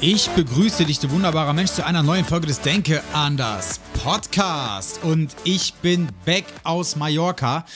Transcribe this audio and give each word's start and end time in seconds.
Ich 0.00 0.28
begrüße 0.30 0.84
dich, 0.84 1.00
du 1.00 1.10
wunderbarer 1.10 1.52
Mensch, 1.52 1.72
zu 1.72 1.84
einer 1.84 2.04
neuen 2.04 2.24
Folge 2.24 2.46
des 2.46 2.60
Denke 2.60 3.02
anders 3.12 3.80
Podcast. 3.94 5.02
Und 5.02 5.34
ich 5.42 5.74
bin 5.74 6.06
back 6.24 6.44
aus 6.62 6.94
Mallorca 6.94 7.66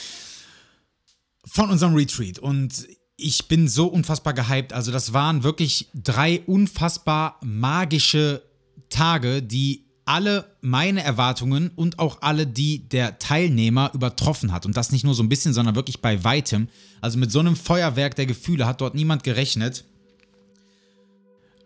von 1.43 1.69
unserem 1.69 1.95
Retreat. 1.95 2.39
Und 2.39 2.87
ich 3.17 3.49
bin 3.49 3.67
so 3.67 3.87
unfassbar 3.87 4.33
gehypt. 4.33 4.71
Also, 4.71 4.93
das 4.93 5.11
waren 5.11 5.43
wirklich 5.43 5.89
drei 5.93 6.41
unfassbar 6.45 7.41
magische 7.43 8.41
Tage, 8.89 9.43
die 9.43 9.85
alle 10.05 10.55
meine 10.61 11.03
Erwartungen 11.03 11.71
und 11.75 11.99
auch 11.99 12.21
alle 12.21 12.47
die 12.47 12.87
der 12.87 13.19
Teilnehmer 13.19 13.91
übertroffen 13.93 14.53
hat. 14.53 14.65
Und 14.65 14.77
das 14.77 14.93
nicht 14.93 15.03
nur 15.03 15.13
so 15.13 15.23
ein 15.23 15.29
bisschen, 15.29 15.53
sondern 15.53 15.75
wirklich 15.75 16.01
bei 16.01 16.23
weitem. 16.23 16.69
Also 17.01 17.17
mit 17.17 17.33
so 17.33 17.39
einem 17.39 17.57
Feuerwerk 17.57 18.15
der 18.15 18.27
Gefühle 18.27 18.65
hat 18.65 18.79
dort 18.79 18.95
niemand 18.95 19.25
gerechnet. 19.25 19.83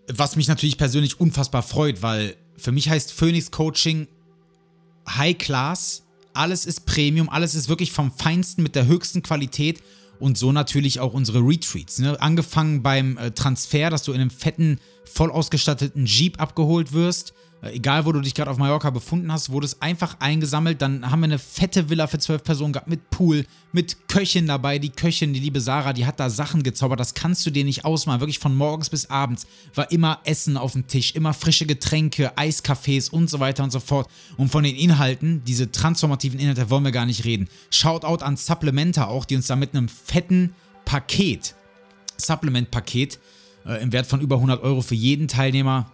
Was 0.08 0.36
mich 0.36 0.48
natürlich 0.48 0.78
persönlich 0.78 1.20
unfassbar 1.20 1.64
freut, 1.64 2.02
weil 2.02 2.36
für 2.58 2.72
mich 2.72 2.90
heißt 2.90 3.12
Phoenix 3.12 3.52
Coaching 3.52 4.08
High 5.08 5.38
Class. 5.38 6.04
Alles 6.34 6.66
ist 6.66 6.86
Premium, 6.86 7.30
alles 7.30 7.56
ist 7.56 7.68
wirklich 7.68 7.92
vom 7.92 8.12
Feinsten 8.12 8.62
mit 8.62 8.76
der 8.76 8.86
höchsten 8.86 9.24
Qualität 9.24 9.82
und 10.20 10.38
so 10.38 10.52
natürlich 10.52 11.00
auch 11.00 11.14
unsere 11.14 11.40
Retreats. 11.40 12.00
Ne? 12.00 12.20
Angefangen 12.22 12.84
beim 12.84 13.18
äh, 13.18 13.32
Transfer, 13.32 13.90
dass 13.90 14.04
du 14.04 14.12
in 14.14 14.22
einem 14.22 14.30
fetten, 14.30 14.80
voll 15.06 15.32
ausgestatteten 15.32 16.06
Jeep 16.06 16.40
abgeholt 16.40 16.94
wirst 16.94 17.34
egal 17.62 18.06
wo 18.06 18.12
du 18.12 18.22
dich 18.22 18.34
gerade 18.34 18.52
auf 18.52 18.58
Mallorca 18.58 18.90
befunden 18.90 19.32
hast, 19.32 19.52
wurde 19.52 19.66
es 19.66 19.82
einfach 19.82 20.18
eingesammelt. 20.20 20.82
Dann 20.82 21.10
haben 21.10 21.22
wir 21.22 21.26
eine 21.26 21.40
fette 21.40 21.90
Villa 21.90 22.08
für 22.08 22.20
zwölf 22.20 22.44
Personen 22.44 22.74
gehabt 22.74 22.88
mit 22.88 23.10
Pool, 23.10 23.46
mit 23.72 24.08
Köchin 24.08 24.48
dabei. 24.48 24.80
Die 24.80 24.90
Köchin, 24.90 25.34
die 25.34 25.40
liebe 25.40 25.60
Sarah, 25.60 25.94
die 25.94 26.06
hat 26.06 26.20
da 26.20 26.30
Sachen 26.30 26.64
gezaubert. 26.64 27.00
Das 27.00 27.14
kannst 27.14 27.46
du 27.46 27.52
dir 27.52 27.66
nicht 27.66 27.86
ausmalen. 27.86 28.22
Wirklich 28.22 28.40
von 28.40 28.56
morgens 28.56 28.90
bis 28.90 29.10
abends 29.10 29.48
war 29.74 29.92
immer 29.92 30.20
Essen 30.24 30.58
auf 30.58 30.74
dem 30.74 30.88
Tisch, 30.88 31.16
immer 31.16 31.34
frische 31.34 31.66
Getränke, 31.66 32.38
Eiscafés 32.38 33.10
und 33.10 33.30
so 33.30 33.40
weiter 33.40 33.64
und 33.64 33.72
so 33.72 33.80
fort. 33.80 34.08
Und 34.38 34.50
von 34.50 34.64
den 34.64 34.76
Inhalten, 34.76 35.44
diese 35.46 35.72
transformativen 35.72 36.40
Inhalte, 36.40 36.70
wollen 36.70 36.84
wir 36.84 36.92
gar 36.92 37.06
nicht 37.06 37.26
reden. 37.26 37.48
Shoutout 37.72 38.24
an 38.24 38.38
Supplementa 38.38 39.08
auch, 39.08 39.26
die 39.26 39.36
uns 39.36 39.48
da 39.48 39.56
mit 39.56 39.74
einem 39.74 39.90
fetten 39.90 40.54
Paket, 40.86 41.56
Supplement-Paket 42.18 43.20
äh, 43.66 43.82
im 43.82 43.92
Wert 43.92 44.08
von 44.08 44.22
über 44.22 44.36
100 44.36 44.64
Euro 44.64 44.82
für 44.82 44.96
jeden 44.96 45.28
Teilnehmer 45.28 45.92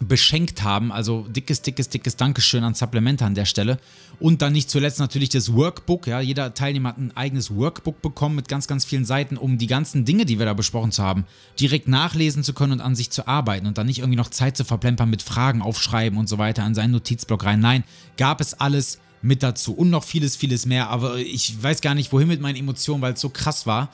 beschenkt 0.00 0.62
haben. 0.62 0.92
Also 0.92 1.26
dickes, 1.28 1.62
dickes, 1.62 1.88
dickes 1.88 2.16
Dankeschön 2.16 2.64
an 2.64 2.74
Supplemente 2.74 3.24
an 3.24 3.34
der 3.34 3.44
Stelle. 3.44 3.78
Und 4.18 4.42
dann 4.42 4.52
nicht 4.52 4.70
zuletzt 4.70 4.98
natürlich 4.98 5.28
das 5.28 5.54
Workbook. 5.54 6.06
Ja, 6.06 6.20
jeder 6.20 6.54
Teilnehmer 6.54 6.90
hat 6.90 6.98
ein 6.98 7.16
eigenes 7.16 7.54
Workbook 7.54 8.02
bekommen 8.02 8.36
mit 8.36 8.48
ganz, 8.48 8.66
ganz 8.66 8.84
vielen 8.84 9.04
Seiten, 9.04 9.36
um 9.36 9.58
die 9.58 9.66
ganzen 9.66 10.04
Dinge, 10.04 10.24
die 10.24 10.38
wir 10.38 10.46
da 10.46 10.54
besprochen 10.54 10.92
zu 10.92 11.02
haben, 11.02 11.24
direkt 11.58 11.88
nachlesen 11.88 12.42
zu 12.42 12.54
können 12.54 12.72
und 12.72 12.80
an 12.80 12.94
sich 12.94 13.10
zu 13.10 13.26
arbeiten 13.26 13.66
und 13.66 13.78
dann 13.78 13.86
nicht 13.86 13.98
irgendwie 13.98 14.16
noch 14.16 14.30
Zeit 14.30 14.56
zu 14.56 14.64
verplempern 14.64 15.10
mit 15.10 15.22
Fragen 15.22 15.62
aufschreiben 15.62 16.18
und 16.18 16.28
so 16.28 16.38
weiter 16.38 16.64
an 16.64 16.74
seinen 16.74 16.92
Notizblock 16.92 17.44
rein. 17.44 17.60
Nein, 17.60 17.84
gab 18.16 18.40
es 18.40 18.54
alles 18.54 18.98
mit 19.22 19.42
dazu 19.42 19.74
und 19.74 19.90
noch 19.90 20.04
vieles, 20.04 20.36
vieles 20.36 20.66
mehr. 20.66 20.88
Aber 20.88 21.18
ich 21.18 21.62
weiß 21.62 21.80
gar 21.82 21.94
nicht, 21.94 22.12
wohin 22.12 22.28
mit 22.28 22.40
meinen 22.40 22.56
Emotionen, 22.56 23.02
weil 23.02 23.12
es 23.12 23.20
so 23.20 23.28
krass 23.28 23.66
war. 23.66 23.90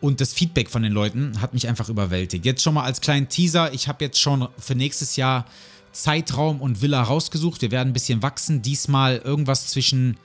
Und 0.00 0.20
das 0.20 0.32
Feedback 0.32 0.68
von 0.70 0.82
den 0.82 0.92
Leuten 0.92 1.40
hat 1.40 1.54
mich 1.54 1.68
einfach 1.68 1.88
überwältigt. 1.88 2.44
Jetzt 2.44 2.62
schon 2.62 2.74
mal 2.74 2.84
als 2.84 3.00
kleinen 3.00 3.28
Teaser, 3.28 3.72
ich 3.72 3.88
habe 3.88 4.04
jetzt 4.04 4.20
schon 4.20 4.46
für 4.58 4.74
nächstes 4.74 5.16
Jahr 5.16 5.46
Zeitraum 5.92 6.60
und 6.60 6.82
Villa 6.82 7.02
rausgesucht. 7.02 7.62
Wir 7.62 7.70
werden 7.70 7.90
ein 7.90 7.92
bisschen 7.92 8.22
wachsen. 8.22 8.62
Diesmal 8.62 9.16
irgendwas 9.18 9.68
zwischen, 9.68 10.18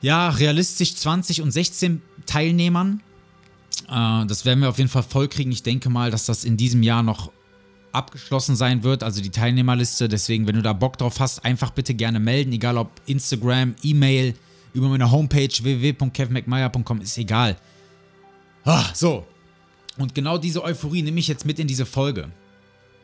ja, 0.00 0.30
realistisch 0.30 0.96
20 0.96 1.42
und 1.42 1.50
16 1.50 2.02
Teilnehmern. 2.26 3.02
Äh, 3.88 4.26
das 4.26 4.44
werden 4.44 4.60
wir 4.60 4.70
auf 4.70 4.78
jeden 4.78 4.90
Fall 4.90 5.02
vollkriegen. 5.02 5.52
Ich 5.52 5.62
denke 5.62 5.90
mal, 5.90 6.10
dass 6.10 6.24
das 6.26 6.44
in 6.44 6.56
diesem 6.56 6.82
Jahr 6.82 7.02
noch 7.02 7.30
abgeschlossen 7.92 8.56
sein 8.56 8.82
wird, 8.82 9.02
also 9.02 9.22
die 9.22 9.30
Teilnehmerliste. 9.30 10.08
Deswegen, 10.08 10.46
wenn 10.46 10.56
du 10.56 10.62
da 10.62 10.72
Bock 10.72 10.98
drauf 10.98 11.20
hast, 11.20 11.44
einfach 11.44 11.70
bitte 11.70 11.94
gerne 11.94 12.20
melden, 12.20 12.52
egal 12.52 12.78
ob 12.78 12.90
Instagram, 13.06 13.74
E-Mail, 13.82 14.34
über 14.74 14.88
meine 14.88 15.10
Homepage 15.10 15.48
www.kevmcmeyer.com, 15.48 17.00
ist 17.00 17.18
egal. 17.18 17.56
Ah, 18.68 18.84
so. 18.92 19.24
Und 19.96 20.14
genau 20.14 20.36
diese 20.36 20.62
Euphorie 20.62 21.00
nehme 21.00 21.18
ich 21.18 21.26
jetzt 21.26 21.46
mit 21.46 21.58
in 21.58 21.66
diese 21.66 21.86
Folge. 21.86 22.30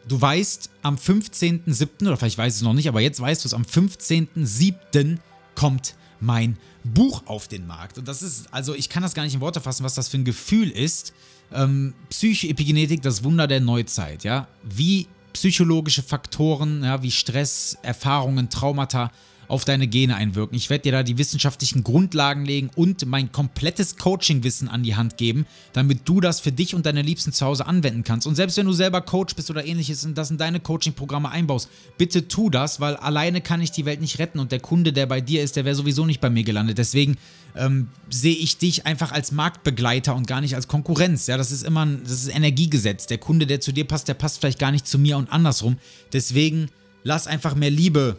Du 0.06 0.20
weißt, 0.20 0.68
am 0.82 0.96
15.07., 0.96 2.06
oder 2.06 2.18
vielleicht 2.18 2.36
weißt 2.36 2.58
du 2.58 2.58
es 2.58 2.62
noch 2.62 2.74
nicht, 2.74 2.86
aber 2.86 3.00
jetzt 3.00 3.18
weißt 3.18 3.42
du 3.42 3.48
es, 3.48 3.54
am 3.54 3.62
15.07. 3.62 5.16
kommt 5.54 5.94
mein 6.20 6.58
Buch 6.84 7.22
auf 7.24 7.48
den 7.48 7.66
Markt. 7.66 7.96
Und 7.96 8.08
das 8.08 8.22
ist, 8.22 8.52
also 8.52 8.74
ich 8.74 8.90
kann 8.90 9.02
das 9.02 9.14
gar 9.14 9.22
nicht 9.22 9.32
in 9.32 9.40
Worte 9.40 9.62
fassen, 9.62 9.84
was 9.84 9.94
das 9.94 10.08
für 10.08 10.18
ein 10.18 10.26
Gefühl 10.26 10.70
ist. 10.70 11.14
Ähm, 11.50 11.94
Psychoepigenetik, 12.10 13.00
das 13.00 13.24
Wunder 13.24 13.46
der 13.46 13.60
Neuzeit, 13.60 14.22
ja. 14.22 14.48
Wie 14.64 15.08
psychologische 15.32 16.02
Faktoren, 16.02 16.84
ja, 16.84 17.02
wie 17.02 17.10
Stress, 17.10 17.78
Erfahrungen, 17.80 18.50
Traumata 18.50 19.10
auf 19.48 19.64
deine 19.64 19.86
Gene 19.86 20.16
einwirken. 20.16 20.56
Ich 20.56 20.70
werde 20.70 20.82
dir 20.82 20.92
da 20.92 21.02
die 21.02 21.18
wissenschaftlichen 21.18 21.84
Grundlagen 21.84 22.44
legen 22.44 22.70
und 22.74 23.06
mein 23.06 23.32
komplettes 23.32 23.96
Coaching-Wissen 23.96 24.68
an 24.68 24.82
die 24.82 24.96
Hand 24.96 25.16
geben, 25.16 25.46
damit 25.72 26.00
du 26.04 26.20
das 26.20 26.40
für 26.40 26.52
dich 26.52 26.74
und 26.74 26.86
deine 26.86 27.02
Liebsten 27.02 27.32
zu 27.32 27.44
Hause 27.46 27.66
anwenden 27.66 28.04
kannst. 28.04 28.26
Und 28.26 28.34
selbst 28.34 28.56
wenn 28.56 28.66
du 28.66 28.72
selber 28.72 29.00
Coach 29.00 29.34
bist 29.34 29.50
oder 29.50 29.64
ähnliches 29.64 30.04
und 30.04 30.16
das 30.16 30.30
in 30.30 30.38
deine 30.38 30.60
Coaching-Programme 30.60 31.30
einbaust, 31.30 31.68
bitte 31.98 32.28
tu 32.28 32.50
das, 32.50 32.80
weil 32.80 32.96
alleine 32.96 33.40
kann 33.40 33.60
ich 33.60 33.70
die 33.70 33.84
Welt 33.84 34.00
nicht 34.00 34.18
retten 34.18 34.38
und 34.38 34.52
der 34.52 34.60
Kunde, 34.60 34.92
der 34.92 35.06
bei 35.06 35.20
dir 35.20 35.42
ist, 35.42 35.56
der 35.56 35.64
wäre 35.64 35.74
sowieso 35.74 36.06
nicht 36.06 36.20
bei 36.20 36.30
mir 36.30 36.44
gelandet. 36.44 36.78
Deswegen 36.78 37.16
ähm, 37.56 37.88
sehe 38.10 38.34
ich 38.34 38.58
dich 38.58 38.86
einfach 38.86 39.12
als 39.12 39.32
Marktbegleiter 39.32 40.14
und 40.14 40.26
gar 40.26 40.40
nicht 40.40 40.54
als 40.54 40.68
Konkurrenz. 40.68 41.26
Ja, 41.26 41.36
das 41.36 41.52
ist 41.52 41.62
immer 41.62 41.84
ein, 41.84 42.00
das 42.02 42.12
ist 42.12 42.34
Energiegesetz. 42.34 43.06
Der 43.06 43.18
Kunde, 43.18 43.46
der 43.46 43.60
zu 43.60 43.72
dir 43.72 43.84
passt, 43.84 44.08
der 44.08 44.14
passt 44.14 44.40
vielleicht 44.40 44.58
gar 44.58 44.72
nicht 44.72 44.86
zu 44.86 44.98
mir 44.98 45.16
und 45.16 45.30
andersrum. 45.30 45.78
Deswegen 46.12 46.68
lass 47.02 47.26
einfach 47.26 47.54
mehr 47.54 47.70
Liebe 47.70 48.16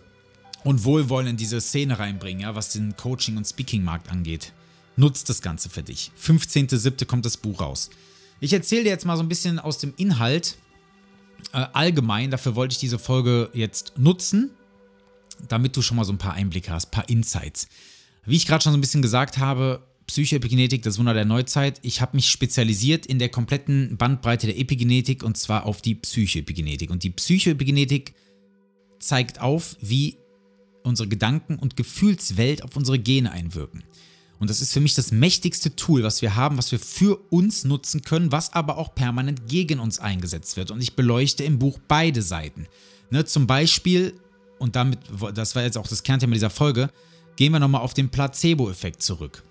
und 0.66 0.84
Wohlwollen 0.84 1.28
in 1.28 1.38
diese 1.38 1.62
Szene 1.62 2.00
reinbringen, 2.00 2.42
ja, 2.42 2.56
was 2.56 2.74
den 2.74 2.98
Coaching- 2.98 3.38
und 3.38 3.46
Speaking-Markt 3.46 4.10
angeht. 4.12 4.52
Nutzt 4.98 5.30
das 5.30 5.42
Ganze 5.42 5.70
für 5.70 5.84
dich. 5.84 6.12
15.07. 6.20 7.06
kommt 7.06 7.24
das 7.24 7.38
Buch 7.38 7.62
raus. 7.62 7.92
Ich 8.40 8.52
erzähle 8.52 8.84
dir 8.84 8.90
jetzt 8.90 9.06
mal 9.06 9.16
so 9.16 9.24
ein 9.24 9.30
bisschen 9.30 9.60
aus 9.60 9.78
dem 9.78 9.94
Inhalt 9.96 10.58
äh, 11.54 11.66
allgemein. 11.74 12.32
Dafür 12.32 12.56
wollte 12.56 12.74
ich 12.74 12.80
diese 12.80 12.98
Folge 12.98 13.52
jetzt 13.54 13.94
nutzen, 13.98 14.50
damit 15.48 15.78
du 15.78 15.84
schon 15.84 15.98
mal 15.98 16.04
so 16.04 16.12
ein 16.12 16.18
paar 16.18 16.34
Einblicke 16.34 16.72
hast, 16.72 16.88
ein 16.88 16.92
paar 16.92 17.10
Insights. 17.10 17.68
Wie 18.26 18.36
ich 18.36 18.48
gerade 18.48 18.64
schon 18.64 18.74
so 18.74 18.78
ein 18.78 18.82
bisschen 18.82 19.04
gesagt 19.04 19.38
habe, 19.38 19.86
Psychoepigenetik, 20.08 20.82
das 20.82 20.98
Wunder 20.98 21.14
der 21.14 21.26
Neuzeit. 21.26 21.80
Ich 21.84 22.02
habe 22.02 22.18
mich 22.18 22.30
spezialisiert 22.30 23.06
in 23.06 23.20
der 23.20 23.30
kompletten 23.30 23.98
Bandbreite 23.98 24.48
der 24.48 24.58
Epigenetik 24.58 25.22
und 25.22 25.38
zwar 25.38 25.68
auf 25.68 25.84
die 25.84 25.94
Psychoepigenetik. 25.94 26.90
Und 26.90 27.04
die 27.04 27.12
Psychoepigenetik 27.12 28.16
zeigt 29.00 29.40
auf, 29.42 29.76
wie 29.80 30.18
unsere 30.86 31.08
Gedanken- 31.08 31.58
und 31.58 31.76
Gefühlswelt 31.76 32.64
auf 32.64 32.76
unsere 32.76 33.00
Gene 33.00 33.32
einwirken. 33.32 33.84
Und 34.40 34.50
das 34.50 34.62
ist 34.62 34.74
für 34.74 34.82
mich 34.82 34.96
das 34.96 35.12
mächtigste 35.12 35.76
Tool, 35.76 36.04
was 36.04 36.22
wir 36.22 36.36
haben, 36.36 36.58
was 36.58 36.72
wir 36.72 36.80
für 36.80 37.18
uns 37.30 37.64
nutzen 37.64 38.02
können, 38.02 38.32
was 38.32 38.54
aber 38.54 38.78
auch 38.78 38.94
permanent 38.94 39.48
gegen 39.48 39.80
uns 39.80 40.00
eingesetzt 40.00 40.58
wird. 40.58 40.72
Und 40.72 40.82
ich 40.82 40.96
beleuchte 40.96 41.44
im 41.44 41.58
Buch 41.58 41.80
beide 41.88 42.22
Seiten. 42.22 42.68
Ne, 43.10 43.24
zum 43.26 43.48
Beispiel, 43.48 44.20
und 44.60 44.76
damit, 44.76 45.00
das 45.34 45.56
war 45.56 45.64
jetzt 45.64 45.78
auch 45.78 45.88
das 45.88 46.04
Kernthema 46.04 46.34
dieser 46.34 46.50
Folge, 46.50 46.90
gehen 47.36 47.52
wir 47.54 47.60
nochmal 47.60 47.82
auf 47.82 47.94
den 47.94 48.10
Placebo-Effekt 48.10 49.02
zurück. 49.02 49.44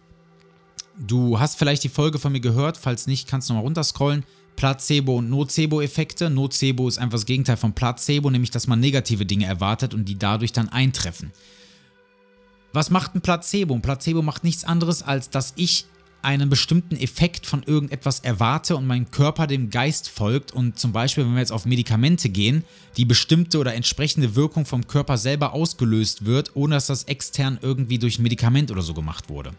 Du 0.98 1.40
hast 1.40 1.58
vielleicht 1.58 1.82
die 1.82 1.88
Folge 1.88 2.18
von 2.18 2.32
mir 2.32 2.40
gehört, 2.40 2.76
falls 2.76 3.06
nicht, 3.06 3.26
kannst 3.26 3.48
du 3.48 3.52
nochmal 3.52 3.64
runterscrollen. 3.64 4.24
Placebo- 4.56 5.18
und 5.18 5.30
Nocebo-Effekte. 5.30 6.30
Nocebo 6.30 6.88
ist 6.88 6.98
einfach 6.98 7.16
das 7.16 7.26
Gegenteil 7.26 7.56
von 7.56 7.74
Placebo, 7.74 8.30
nämlich 8.30 8.50
dass 8.50 8.66
man 8.66 8.80
negative 8.80 9.26
Dinge 9.26 9.46
erwartet 9.46 9.94
und 9.94 10.06
die 10.06 10.18
dadurch 10.18 10.52
dann 10.52 10.68
eintreffen. 10.68 11.32
Was 12.72 12.90
macht 12.90 13.14
ein 13.14 13.20
Placebo? 13.20 13.74
Ein 13.74 13.82
Placebo 13.82 14.22
macht 14.22 14.44
nichts 14.44 14.64
anderes, 14.64 15.02
als 15.02 15.30
dass 15.30 15.52
ich 15.56 15.86
einen 16.24 16.48
bestimmten 16.48 16.96
Effekt 16.96 17.46
von 17.46 17.62
irgendetwas 17.62 18.20
erwarte 18.20 18.76
und 18.76 18.86
mein 18.86 19.10
Körper 19.10 19.46
dem 19.46 19.68
Geist 19.68 20.08
folgt 20.08 20.52
und 20.52 20.78
zum 20.78 20.90
Beispiel, 20.90 21.24
wenn 21.24 21.34
wir 21.34 21.40
jetzt 21.40 21.52
auf 21.52 21.66
Medikamente 21.66 22.30
gehen, 22.30 22.64
die 22.96 23.04
bestimmte 23.04 23.58
oder 23.58 23.74
entsprechende 23.74 24.34
Wirkung 24.34 24.64
vom 24.64 24.86
Körper 24.86 25.18
selber 25.18 25.52
ausgelöst 25.52 26.24
wird, 26.24 26.56
ohne 26.56 26.76
dass 26.76 26.86
das 26.86 27.04
extern 27.04 27.58
irgendwie 27.60 27.98
durch 27.98 28.18
ein 28.18 28.22
Medikament 28.22 28.70
oder 28.70 28.82
so 28.82 28.94
gemacht 28.94 29.28
wurde. 29.28 29.52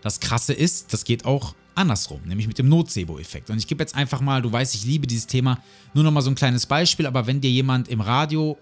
Das 0.00 0.18
Krasse 0.18 0.54
ist, 0.54 0.94
das 0.94 1.04
geht 1.04 1.26
auch 1.26 1.54
andersrum, 1.74 2.20
nämlich 2.24 2.46
mit 2.46 2.58
dem 2.58 2.68
Nocebo-Effekt. 2.68 3.50
Und 3.50 3.58
ich 3.58 3.66
gebe 3.66 3.82
jetzt 3.82 3.94
einfach 3.94 4.20
mal, 4.20 4.42
du 4.42 4.52
weißt, 4.52 4.74
ich 4.74 4.84
liebe 4.84 5.06
dieses 5.06 5.26
Thema, 5.26 5.62
nur 5.94 6.04
noch 6.04 6.10
mal 6.10 6.22
so 6.22 6.30
ein 6.30 6.34
kleines 6.34 6.66
Beispiel, 6.66 7.06
aber 7.06 7.26
wenn 7.26 7.40
dir 7.40 7.50
jemand 7.50 7.88
im 7.88 8.00
Radio 8.00 8.58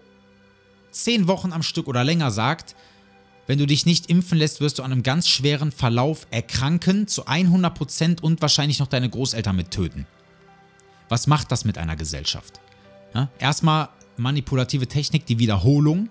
zehn 0.90 1.28
Wochen 1.28 1.52
am 1.52 1.62
Stück 1.62 1.86
oder 1.86 2.04
länger 2.04 2.30
sagt, 2.30 2.74
wenn 3.46 3.58
du 3.58 3.66
dich 3.66 3.86
nicht 3.86 4.10
impfen 4.10 4.38
lässt, 4.38 4.60
wirst 4.60 4.78
du 4.78 4.82
an 4.82 4.92
einem 4.92 5.02
ganz 5.02 5.26
schweren 5.26 5.72
Verlauf 5.72 6.26
erkranken, 6.30 7.06
zu 7.08 7.26
100% 7.26 8.20
und 8.20 8.42
wahrscheinlich 8.42 8.78
noch 8.78 8.88
deine 8.88 9.08
Großeltern 9.08 9.56
mit 9.56 9.70
töten. 9.70 10.06
Was 11.08 11.26
macht 11.26 11.50
das 11.50 11.64
mit 11.64 11.78
einer 11.78 11.96
Gesellschaft? 11.96 12.60
Ja, 13.14 13.30
erstmal 13.38 13.88
manipulative 14.18 14.86
Technik, 14.86 15.24
die 15.24 15.38
Wiederholung. 15.38 16.10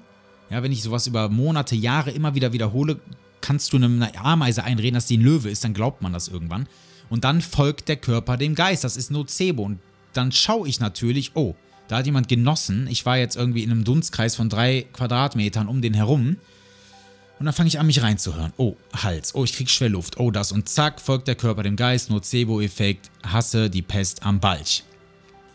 Ja, 0.50 0.64
wenn 0.64 0.72
ich 0.72 0.82
sowas 0.82 1.06
über 1.06 1.30
Monate, 1.30 1.76
Jahre 1.76 2.10
immer 2.10 2.34
wieder 2.34 2.54
wiederhole, 2.54 3.00
kannst 3.48 3.72
du 3.72 3.78
einer 3.78 4.12
Ameise 4.26 4.66
einreden, 4.66 4.96
dass 4.96 5.06
die 5.06 5.18
ein 5.18 5.22
Löwe 5.22 5.50
ist, 5.50 5.64
dann 5.64 5.74
glaubt 5.74 6.02
man 6.02 6.12
das 6.12 6.28
irgendwann. 6.28 6.68
Und 7.10 7.24
dann 7.24 7.40
folgt 7.40 7.88
der 7.88 7.96
Körper 7.96 8.36
dem 8.36 8.56
Geist. 8.56 8.84
Das 8.84 8.98
ist 8.98 9.10
Nocebo. 9.10 9.64
Und 9.64 9.80
dann 10.12 10.34
schaue 10.34 10.68
ich 10.68 10.82
natürlich, 10.82 11.32
oh, 11.36 11.56
da 11.88 11.98
hat 11.98 12.06
jemand 12.06 12.28
genossen. 12.28 12.88
Ich 12.90 13.06
war 13.06 13.18
jetzt 13.18 13.38
irgendwie 13.38 13.64
in 13.64 13.72
einem 13.72 13.86
Dunstkreis 13.86 14.36
von 14.36 14.50
drei 14.50 14.86
Quadratmetern 14.92 15.70
um 15.70 15.82
den 15.82 15.94
herum. 15.94 16.36
Und 17.40 17.46
dann 17.46 17.54
fange 17.54 17.70
ich 17.70 17.80
an, 17.80 17.88
mich 17.88 18.02
reinzuhören. 18.02 18.52
Oh, 18.58 18.76
Hals. 18.94 19.34
Oh, 19.34 19.46
ich 19.46 19.54
krieg 19.54 19.70
Schwerluft. 19.70 20.20
Oh, 20.20 20.30
das. 20.30 20.52
Und 20.52 20.68
zack, 20.68 21.00
folgt 21.00 21.30
der 21.30 21.36
Körper 21.36 21.64
dem 21.64 21.78
Geist. 21.78 22.10
Nocebo-Effekt. 22.10 23.10
Hasse 23.24 23.70
die 23.70 23.82
Pest 23.82 24.24
am 24.24 24.42
Balch. 24.42 24.84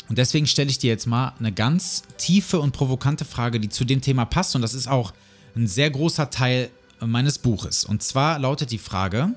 Und 0.08 0.16
deswegen 0.16 0.46
stelle 0.46 0.70
ich 0.70 0.78
dir 0.78 0.88
jetzt 0.88 1.06
mal 1.06 1.34
eine 1.38 1.52
ganz 1.52 2.04
tiefe 2.16 2.58
und 2.58 2.72
provokante 2.72 3.26
Frage, 3.26 3.60
die 3.60 3.68
zu 3.68 3.84
dem 3.84 4.00
Thema 4.00 4.24
passt. 4.24 4.56
Und 4.56 4.62
das 4.62 4.72
ist 4.72 4.88
auch 4.88 5.12
ein 5.54 5.66
sehr 5.66 5.90
großer 5.90 6.30
Teil 6.30 6.70
meines 7.10 7.38
Buches. 7.38 7.84
Und 7.84 8.02
zwar 8.02 8.38
lautet 8.38 8.70
die 8.70 8.78
Frage, 8.78 9.34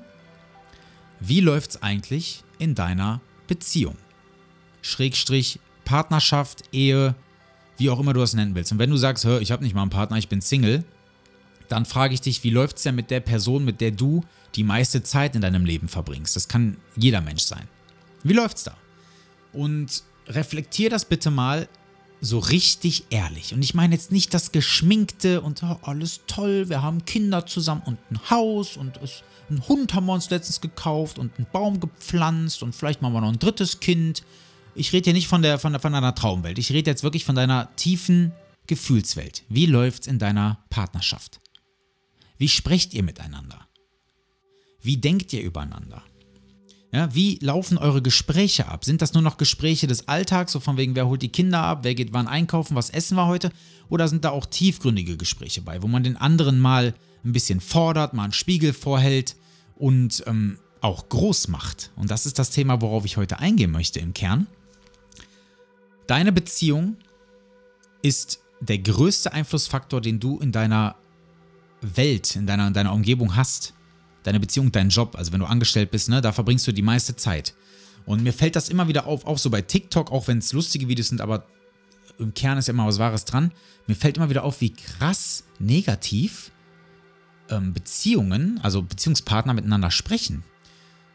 wie 1.20 1.40
läuft 1.40 1.70
es 1.70 1.82
eigentlich 1.82 2.44
in 2.58 2.74
deiner 2.74 3.20
Beziehung? 3.46 3.96
Schrägstrich 4.82 5.60
Partnerschaft, 5.84 6.64
Ehe, 6.72 7.14
wie 7.78 7.90
auch 7.90 8.00
immer 8.00 8.12
du 8.12 8.20
das 8.20 8.34
nennen 8.34 8.54
willst. 8.54 8.72
Und 8.72 8.78
wenn 8.78 8.90
du 8.90 8.96
sagst, 8.96 9.24
hör, 9.24 9.40
ich 9.40 9.52
habe 9.52 9.62
nicht 9.62 9.74
mal 9.74 9.82
einen 9.82 9.90
Partner, 9.90 10.16
ich 10.16 10.28
bin 10.28 10.40
Single, 10.40 10.84
dann 11.68 11.84
frage 11.84 12.14
ich 12.14 12.20
dich, 12.20 12.44
wie 12.44 12.50
läuft 12.50 12.76
es 12.76 12.82
denn 12.84 12.94
mit 12.94 13.10
der 13.10 13.20
Person, 13.20 13.64
mit 13.64 13.80
der 13.80 13.90
du 13.90 14.24
die 14.54 14.64
meiste 14.64 15.02
Zeit 15.02 15.34
in 15.34 15.40
deinem 15.42 15.64
Leben 15.64 15.88
verbringst? 15.88 16.36
Das 16.36 16.48
kann 16.48 16.76
jeder 16.96 17.20
Mensch 17.20 17.42
sein. 17.42 17.68
Wie 18.22 18.32
läuft's 18.32 18.64
da? 18.64 18.76
Und 19.52 20.02
reflektier 20.28 20.90
das 20.90 21.04
bitte 21.04 21.30
mal 21.30 21.68
so 22.20 22.38
richtig 22.38 23.04
ehrlich. 23.10 23.52
Und 23.54 23.62
ich 23.62 23.74
meine 23.74 23.94
jetzt 23.94 24.12
nicht 24.12 24.32
das 24.34 24.52
Geschminkte 24.52 25.40
und 25.40 25.62
oh, 25.62 25.78
alles 25.82 26.20
toll, 26.26 26.68
wir 26.68 26.82
haben 26.82 27.04
Kinder 27.04 27.46
zusammen 27.46 27.82
und 27.84 27.98
ein 28.10 28.30
Haus 28.30 28.76
und 28.76 28.96
es, 29.02 29.22
einen 29.48 29.66
Hund 29.68 29.94
haben 29.94 30.06
wir 30.06 30.14
uns 30.14 30.30
letztens 30.30 30.60
gekauft 30.60 31.18
und 31.18 31.36
einen 31.36 31.46
Baum 31.52 31.80
gepflanzt 31.80 32.62
und 32.62 32.74
vielleicht 32.74 33.02
machen 33.02 33.14
wir 33.14 33.20
noch 33.20 33.32
ein 33.32 33.38
drittes 33.38 33.80
Kind. 33.80 34.22
Ich 34.74 34.92
rede 34.92 35.04
hier 35.04 35.14
nicht 35.14 35.28
von, 35.28 35.42
der, 35.42 35.58
von, 35.58 35.72
der, 35.72 35.80
von 35.80 35.92
deiner 35.92 36.14
Traumwelt. 36.14 36.58
Ich 36.58 36.70
rede 36.72 36.90
jetzt 36.90 37.02
wirklich 37.02 37.24
von 37.24 37.36
deiner 37.36 37.74
tiefen 37.76 38.32
Gefühlswelt. 38.66 39.44
Wie 39.48 39.66
läuft's 39.66 40.06
in 40.06 40.18
deiner 40.18 40.58
Partnerschaft? 40.70 41.40
Wie 42.38 42.48
sprecht 42.48 42.92
ihr 42.92 43.02
miteinander? 43.02 43.66
Wie 44.82 44.98
denkt 44.98 45.32
ihr 45.32 45.42
übereinander? 45.42 46.02
Ja, 46.96 47.14
wie 47.14 47.38
laufen 47.42 47.76
eure 47.76 48.00
Gespräche 48.00 48.68
ab? 48.68 48.82
Sind 48.82 49.02
das 49.02 49.12
nur 49.12 49.22
noch 49.22 49.36
Gespräche 49.36 49.86
des 49.86 50.08
Alltags, 50.08 50.52
so 50.52 50.60
von 50.60 50.78
wegen, 50.78 50.94
wer 50.94 51.06
holt 51.06 51.20
die 51.20 51.28
Kinder 51.28 51.60
ab, 51.60 51.80
wer 51.82 51.94
geht 51.94 52.14
wann 52.14 52.26
einkaufen, 52.26 52.74
was 52.74 52.88
essen 52.88 53.18
wir 53.18 53.26
heute? 53.26 53.50
Oder 53.90 54.08
sind 54.08 54.24
da 54.24 54.30
auch 54.30 54.46
tiefgründige 54.46 55.18
Gespräche 55.18 55.60
bei, 55.60 55.82
wo 55.82 55.88
man 55.88 56.04
den 56.04 56.16
anderen 56.16 56.58
mal 56.58 56.94
ein 57.22 57.32
bisschen 57.32 57.60
fordert, 57.60 58.14
mal 58.14 58.24
einen 58.24 58.32
Spiegel 58.32 58.72
vorhält 58.72 59.36
und 59.74 60.24
ähm, 60.26 60.58
auch 60.80 61.10
groß 61.10 61.48
macht? 61.48 61.90
Und 61.96 62.10
das 62.10 62.24
ist 62.24 62.38
das 62.38 62.48
Thema, 62.48 62.80
worauf 62.80 63.04
ich 63.04 63.18
heute 63.18 63.40
eingehen 63.40 63.72
möchte 63.72 64.00
im 64.00 64.14
Kern. 64.14 64.46
Deine 66.06 66.32
Beziehung 66.32 66.96
ist 68.00 68.40
der 68.60 68.78
größte 68.78 69.34
Einflussfaktor, 69.34 70.00
den 70.00 70.18
du 70.18 70.38
in 70.38 70.50
deiner 70.50 70.96
Welt, 71.82 72.36
in 72.36 72.46
deiner, 72.46 72.68
in 72.68 72.72
deiner 72.72 72.94
Umgebung 72.94 73.36
hast 73.36 73.74
deine 74.26 74.40
Beziehung, 74.40 74.72
dein 74.72 74.88
Job, 74.88 75.14
also 75.16 75.32
wenn 75.32 75.40
du 75.40 75.46
angestellt 75.46 75.90
bist, 75.90 76.08
ne, 76.08 76.20
da 76.20 76.32
verbringst 76.32 76.66
du 76.66 76.72
die 76.72 76.82
meiste 76.82 77.14
Zeit. 77.16 77.54
Und 78.04 78.22
mir 78.22 78.32
fällt 78.32 78.56
das 78.56 78.68
immer 78.68 78.88
wieder 78.88 79.06
auf, 79.06 79.26
auch 79.26 79.38
so 79.38 79.50
bei 79.50 79.62
TikTok, 79.62 80.12
auch 80.12 80.28
wenn 80.28 80.38
es 80.38 80.52
lustige 80.52 80.88
Videos 80.88 81.08
sind, 81.08 81.20
aber 81.20 81.44
im 82.18 82.34
Kern 82.34 82.58
ist 82.58 82.68
ja 82.68 82.74
immer 82.74 82.86
was 82.86 82.98
Wahres 82.98 83.24
dran. 83.24 83.52
Mir 83.86 83.94
fällt 83.94 84.16
immer 84.16 84.30
wieder 84.30 84.44
auf, 84.44 84.60
wie 84.60 84.72
krass 84.72 85.44
negativ 85.58 86.50
ähm, 87.50 87.72
Beziehungen, 87.72 88.58
also 88.62 88.82
Beziehungspartner 88.82 89.54
miteinander 89.54 89.90
sprechen. 89.90 90.44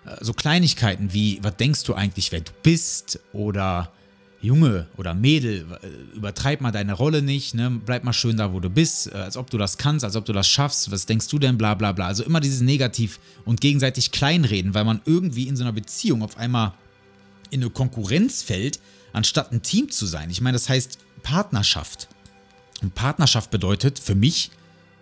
Äh, 0.06 0.24
so 0.24 0.34
Kleinigkeiten 0.34 1.13
wie, 1.13 1.40
was 1.42 1.58
denkst 1.58 1.84
du 1.84 1.94
eigentlich, 1.94 2.31
wer 2.31 2.42
du 2.42 2.52
bist? 2.63 3.19
Oder 3.34 3.92
Junge 4.42 4.88
oder 4.98 5.14
Mädel, 5.14 5.66
äh, 5.82 6.16
übertreib 6.16 6.62
mal 6.62 6.72
deine 6.72 6.94
Rolle 6.94 7.22
nicht, 7.22 7.54
ne? 7.54 7.80
bleib 7.86 8.04
mal 8.04 8.14
schön 8.14 8.38
da, 8.38 8.54
wo 8.54 8.60
du 8.60 8.70
bist, 8.70 9.08
äh, 9.08 9.16
als 9.16 9.38
ob 9.38 9.50
du 9.50 9.58
das 9.58 9.78
kannst, 9.78 10.04
als 10.04 10.16
ob 10.16 10.26
du 10.26 10.34
das 10.34 10.48
schaffst, 10.48 10.92
was 10.92 11.06
denkst 11.06 11.28
du 11.28 11.38
denn, 11.38 11.58
bla 11.58 11.76
bla 11.76 11.92
bla. 11.92 12.08
Also 12.08 12.24
immer 12.24 12.40
dieses 12.40 12.62
Negativ 12.62 13.20
und 13.46 13.62
gegenseitig 13.62 14.12
kleinreden, 14.12 14.74
weil 14.74 14.84
man 14.84 15.02
irgendwie 15.06 15.48
in 15.48 15.56
so 15.56 15.64
einer 15.64 15.74
Beziehung 15.74 16.24
auf 16.24 16.38
einmal 16.38 16.74
in 17.52 17.62
eine 17.62 17.70
Konkurrenz 17.70 18.42
fällt, 18.42 18.80
anstatt 19.14 19.52
ein 19.52 19.62
Team 19.62 19.92
zu 19.92 20.06
sein. 20.06 20.30
Ich 20.30 20.42
meine, 20.42 20.56
das 20.56 20.70
heißt 20.70 20.98
Partnerschaft. 21.22 22.08
Und 22.82 22.96
Partnerschaft 22.96 23.52
bedeutet 23.52 24.00
für 24.00 24.16
mich, 24.16 24.50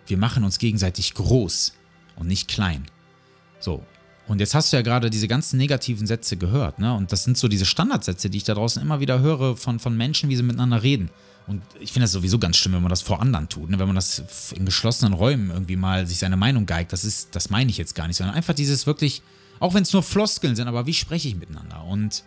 wir 0.06 0.18
machen 0.18 0.44
uns 0.44 0.58
gegenseitig 0.58 1.14
groß 1.14 1.72
und 2.16 2.26
nicht 2.26 2.48
klein. 2.48 2.84
So, 3.60 3.84
und 4.30 4.38
jetzt 4.38 4.54
hast 4.54 4.72
du 4.72 4.76
ja 4.76 4.82
gerade 4.82 5.10
diese 5.10 5.26
ganzen 5.26 5.56
negativen 5.56 6.06
Sätze 6.06 6.36
gehört, 6.36 6.78
ne? 6.78 6.94
Und 6.94 7.10
das 7.10 7.24
sind 7.24 7.36
so 7.36 7.48
diese 7.48 7.66
Standardsätze, 7.66 8.30
die 8.30 8.38
ich 8.38 8.44
da 8.44 8.54
draußen 8.54 8.80
immer 8.80 9.00
wieder 9.00 9.18
höre 9.18 9.56
von, 9.56 9.80
von 9.80 9.96
Menschen, 9.96 10.30
wie 10.30 10.36
sie 10.36 10.44
miteinander 10.44 10.84
reden. 10.84 11.10
Und 11.48 11.62
ich 11.80 11.90
finde 11.90 12.04
das 12.04 12.12
sowieso 12.12 12.38
ganz 12.38 12.56
schlimm, 12.56 12.74
wenn 12.74 12.82
man 12.82 12.90
das 12.90 13.02
vor 13.02 13.20
anderen 13.20 13.48
tut, 13.48 13.70
ne? 13.70 13.80
wenn 13.80 13.88
man 13.88 13.96
das 13.96 14.22
in 14.54 14.64
geschlossenen 14.64 15.14
Räumen 15.14 15.50
irgendwie 15.50 15.74
mal 15.74 16.06
sich 16.06 16.18
seine 16.18 16.36
Meinung 16.36 16.64
geigt. 16.64 16.92
Das 16.92 17.02
ist, 17.02 17.34
das 17.34 17.50
meine 17.50 17.70
ich 17.70 17.76
jetzt 17.76 17.96
gar 17.96 18.06
nicht, 18.06 18.18
sondern 18.18 18.36
einfach 18.36 18.54
dieses 18.54 18.86
wirklich, 18.86 19.22
auch 19.58 19.74
wenn 19.74 19.82
es 19.82 19.92
nur 19.92 20.04
Floskeln 20.04 20.54
sind, 20.54 20.68
aber 20.68 20.86
wie 20.86 20.94
spreche 20.94 21.26
ich 21.26 21.34
miteinander? 21.34 21.82
Und 21.82 22.22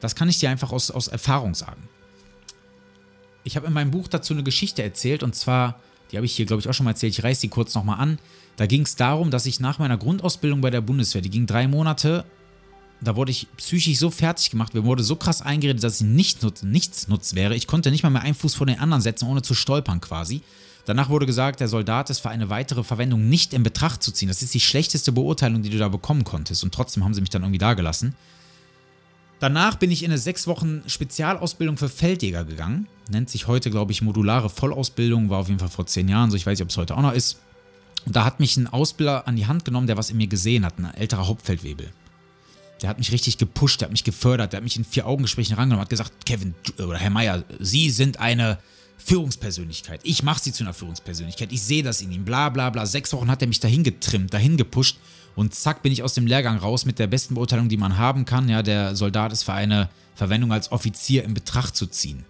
das 0.00 0.16
kann 0.16 0.28
ich 0.28 0.40
dir 0.40 0.50
einfach 0.50 0.72
aus, 0.72 0.90
aus 0.90 1.06
Erfahrung 1.06 1.54
sagen. 1.54 1.88
Ich 3.44 3.54
habe 3.54 3.68
in 3.68 3.72
meinem 3.72 3.92
Buch 3.92 4.08
dazu 4.08 4.34
eine 4.34 4.42
Geschichte 4.42 4.82
erzählt 4.82 5.22
und 5.22 5.36
zwar, 5.36 5.78
die 6.10 6.16
habe 6.16 6.26
ich 6.26 6.34
hier, 6.34 6.46
glaube 6.46 6.60
ich, 6.60 6.68
auch 6.68 6.74
schon 6.74 6.84
mal 6.84 6.92
erzählt, 6.92 7.18
ich 7.18 7.24
reiße 7.24 7.42
sie 7.42 7.48
kurz 7.48 7.74
nochmal 7.74 7.98
an. 7.98 8.18
Da 8.56 8.66
ging 8.66 8.82
es 8.82 8.96
darum, 8.96 9.30
dass 9.30 9.46
ich 9.46 9.60
nach 9.60 9.78
meiner 9.78 9.96
Grundausbildung 9.96 10.60
bei 10.60 10.70
der 10.70 10.80
Bundeswehr, 10.80 11.22
die 11.22 11.30
ging 11.30 11.46
drei 11.46 11.68
Monate, 11.68 12.24
da 13.00 13.14
wurde 13.14 13.30
ich 13.30 13.46
psychisch 13.56 13.98
so 13.98 14.10
fertig 14.10 14.50
gemacht, 14.50 14.74
mir 14.74 14.84
wurde 14.84 15.04
so 15.04 15.14
krass 15.16 15.42
eingeredet, 15.42 15.84
dass 15.84 16.00
ich 16.00 16.06
nicht 16.06 16.42
nutz, 16.42 16.62
nichts 16.62 17.06
nutz 17.06 17.34
wäre. 17.34 17.54
Ich 17.54 17.66
konnte 17.66 17.90
nicht 17.90 18.02
mal 18.02 18.10
mehr 18.10 18.22
einen 18.22 18.34
Fuß 18.34 18.54
vor 18.54 18.66
den 18.66 18.80
anderen 18.80 19.02
setzen, 19.02 19.26
ohne 19.26 19.42
zu 19.42 19.54
stolpern 19.54 20.00
quasi. 20.00 20.42
Danach 20.84 21.10
wurde 21.10 21.26
gesagt, 21.26 21.60
der 21.60 21.68
Soldat 21.68 22.10
ist 22.10 22.20
für 22.20 22.30
eine 22.30 22.48
weitere 22.48 22.82
Verwendung 22.82 23.28
nicht 23.28 23.52
in 23.52 23.62
Betracht 23.62 24.02
zu 24.02 24.10
ziehen. 24.10 24.28
Das 24.28 24.42
ist 24.42 24.54
die 24.54 24.60
schlechteste 24.60 25.12
Beurteilung, 25.12 25.62
die 25.62 25.70
du 25.70 25.78
da 25.78 25.88
bekommen 25.88 26.24
konntest. 26.24 26.64
Und 26.64 26.74
trotzdem 26.74 27.04
haben 27.04 27.14
sie 27.14 27.20
mich 27.20 27.30
dann 27.30 27.42
irgendwie 27.42 27.58
da 27.58 27.74
gelassen. 27.74 28.16
Danach 29.40 29.76
bin 29.76 29.90
ich 29.90 30.02
in 30.02 30.10
eine 30.10 30.18
sechs 30.18 30.46
Wochen 30.46 30.82
Spezialausbildung 30.86 31.76
für 31.76 31.88
Feldjäger 31.88 32.44
gegangen. 32.44 32.88
Nennt 33.08 33.30
sich 33.30 33.46
heute, 33.46 33.70
glaube 33.70 33.92
ich, 33.92 34.02
modulare 34.02 34.50
Vollausbildung. 34.50 35.30
War 35.30 35.38
auf 35.38 35.48
jeden 35.48 35.60
Fall 35.60 35.68
vor 35.68 35.86
zehn 35.86 36.08
Jahren 36.08 36.30
so. 36.30 36.36
Ich 36.36 36.44
weiß 36.44 36.58
nicht, 36.58 36.64
ob 36.64 36.70
es 36.70 36.76
heute 36.76 36.96
auch 36.96 37.02
noch 37.02 37.12
ist. 37.12 37.38
Und 38.04 38.16
da 38.16 38.24
hat 38.24 38.40
mich 38.40 38.56
ein 38.56 38.66
Ausbilder 38.66 39.28
an 39.28 39.36
die 39.36 39.46
Hand 39.46 39.64
genommen, 39.64 39.86
der 39.86 39.96
was 39.96 40.10
in 40.10 40.16
mir 40.16 40.26
gesehen 40.26 40.64
hat, 40.64 40.78
ein 40.78 40.92
älterer 40.94 41.28
Hauptfeldwebel. 41.28 41.90
Der 42.82 42.88
hat 42.88 42.98
mich 42.98 43.12
richtig 43.12 43.38
gepusht, 43.38 43.80
der 43.80 43.86
hat 43.86 43.92
mich 43.92 44.04
gefördert, 44.04 44.52
der 44.52 44.58
hat 44.58 44.64
mich 44.64 44.76
in 44.76 44.84
vier 44.84 45.06
Augengesprächen 45.06 45.56
rangenommen, 45.56 45.82
hat 45.82 45.90
gesagt, 45.90 46.26
Kevin 46.26 46.54
oder 46.78 46.96
Herr 46.96 47.10
Meier, 47.10 47.42
Sie 47.58 47.90
sind 47.90 48.20
eine 48.20 48.58
Führungspersönlichkeit. 48.98 50.00
Ich 50.04 50.22
mache 50.22 50.40
Sie 50.40 50.52
zu 50.52 50.64
einer 50.64 50.74
Führungspersönlichkeit. 50.74 51.52
Ich 51.52 51.62
sehe 51.62 51.82
das 51.82 52.00
in 52.00 52.12
ihm. 52.12 52.24
Bla 52.24 52.48
bla 52.50 52.70
bla. 52.70 52.86
Sechs 52.86 53.12
Wochen 53.12 53.30
hat 53.30 53.42
er 53.42 53.48
mich 53.48 53.60
dahin 53.60 53.82
getrimmt, 53.82 54.32
dahin 54.32 54.56
gepusht 54.56 54.98
und 55.38 55.54
zack 55.54 55.82
bin 55.82 55.92
ich 55.92 56.02
aus 56.02 56.14
dem 56.14 56.26
Lehrgang 56.26 56.58
raus 56.58 56.84
mit 56.84 56.98
der 56.98 57.06
besten 57.06 57.34
Beurteilung, 57.36 57.68
die 57.68 57.76
man 57.76 57.96
haben 57.96 58.24
kann. 58.24 58.48
Ja, 58.48 58.64
der 58.64 58.96
Soldat 58.96 59.32
ist 59.32 59.44
für 59.44 59.52
eine 59.52 59.88
Verwendung 60.16 60.52
als 60.52 60.72
Offizier 60.72 61.22
in 61.22 61.32
Betracht 61.32 61.76
zu 61.76 61.86
ziehen. 61.86 62.24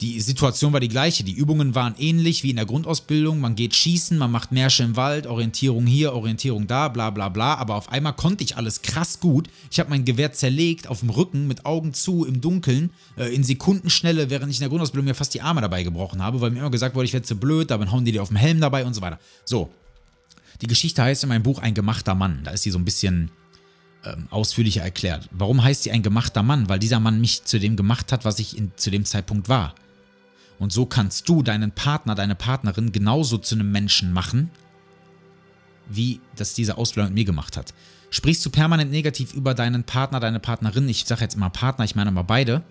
Die 0.00 0.20
Situation 0.20 0.72
war 0.72 0.78
die 0.78 0.88
gleiche. 0.88 1.24
Die 1.24 1.32
Übungen 1.32 1.74
waren 1.74 1.96
ähnlich 1.98 2.44
wie 2.44 2.50
in 2.50 2.56
der 2.56 2.66
Grundausbildung. 2.66 3.40
Man 3.40 3.56
geht 3.56 3.74
schießen, 3.74 4.16
man 4.16 4.30
macht 4.30 4.52
Märsche 4.52 4.84
im 4.84 4.94
Wald, 4.94 5.26
Orientierung 5.26 5.86
hier, 5.86 6.12
Orientierung 6.12 6.68
da, 6.68 6.86
bla 6.86 7.10
bla 7.10 7.30
bla. 7.30 7.56
Aber 7.56 7.74
auf 7.74 7.90
einmal 7.90 8.12
konnte 8.12 8.44
ich 8.44 8.56
alles 8.56 8.82
krass 8.82 9.18
gut. 9.18 9.48
Ich 9.68 9.80
habe 9.80 9.90
mein 9.90 10.04
Gewehr 10.04 10.32
zerlegt 10.32 10.86
auf 10.86 11.00
dem 11.00 11.10
Rücken 11.10 11.48
mit 11.48 11.66
Augen 11.66 11.94
zu 11.94 12.24
im 12.24 12.40
Dunkeln 12.40 12.90
äh, 13.16 13.34
in 13.34 13.42
Sekundenschnelle, 13.42 14.30
während 14.30 14.52
ich 14.52 14.58
in 14.58 14.62
der 14.62 14.68
Grundausbildung 14.68 15.06
mir 15.06 15.16
fast 15.16 15.34
die 15.34 15.42
Arme 15.42 15.62
dabei 15.62 15.82
gebrochen 15.82 16.22
habe, 16.22 16.40
weil 16.40 16.52
mir 16.52 16.60
immer 16.60 16.70
gesagt 16.70 16.94
wurde, 16.94 17.06
ich 17.06 17.12
werde 17.12 17.26
zu 17.26 17.34
blöd, 17.34 17.72
dann 17.72 17.90
hauen 17.90 18.04
die 18.04 18.12
dir 18.12 18.22
auf 18.22 18.28
dem 18.28 18.36
Helm 18.36 18.60
dabei 18.60 18.84
und 18.84 18.94
so 18.94 19.00
weiter. 19.00 19.18
So. 19.44 19.68
Die 20.62 20.68
Geschichte 20.68 21.02
heißt 21.02 21.24
in 21.24 21.28
meinem 21.28 21.42
Buch 21.42 21.58
Ein 21.58 21.74
gemachter 21.74 22.14
Mann. 22.14 22.40
Da 22.44 22.52
ist 22.52 22.62
sie 22.62 22.70
so 22.70 22.78
ein 22.78 22.84
bisschen 22.84 23.30
ähm, 24.04 24.28
ausführlicher 24.30 24.82
erklärt. 24.82 25.28
Warum 25.32 25.62
heißt 25.62 25.82
sie 25.82 25.90
ein 25.90 26.02
gemachter 26.02 26.42
Mann? 26.42 26.68
Weil 26.68 26.78
dieser 26.78 27.00
Mann 27.00 27.20
mich 27.20 27.44
zu 27.44 27.58
dem 27.58 27.76
gemacht 27.76 28.12
hat, 28.12 28.24
was 28.24 28.38
ich 28.38 28.56
in, 28.56 28.70
zu 28.76 28.90
dem 28.90 29.04
Zeitpunkt 29.04 29.48
war. 29.48 29.74
Und 30.60 30.72
so 30.72 30.86
kannst 30.86 31.28
du 31.28 31.42
deinen 31.42 31.72
Partner, 31.72 32.14
deine 32.14 32.36
Partnerin 32.36 32.92
genauso 32.92 33.38
zu 33.38 33.56
einem 33.56 33.72
Menschen 33.72 34.12
machen, 34.12 34.50
wie 35.88 36.20
das 36.36 36.54
diese 36.54 36.78
Ausbildung 36.78 37.10
mit 37.10 37.16
mir 37.16 37.24
gemacht 37.24 37.56
hat. 37.56 37.74
Sprichst 38.10 38.46
du 38.46 38.50
permanent 38.50 38.92
negativ 38.92 39.34
über 39.34 39.54
deinen 39.54 39.82
Partner, 39.82 40.20
deine 40.20 40.38
Partnerin, 40.38 40.88
ich 40.88 41.04
sage 41.04 41.22
jetzt 41.22 41.34
immer 41.34 41.50
Partner, 41.50 41.84
ich 41.84 41.96
meine 41.96 42.10
aber 42.10 42.22
beide, 42.22 42.62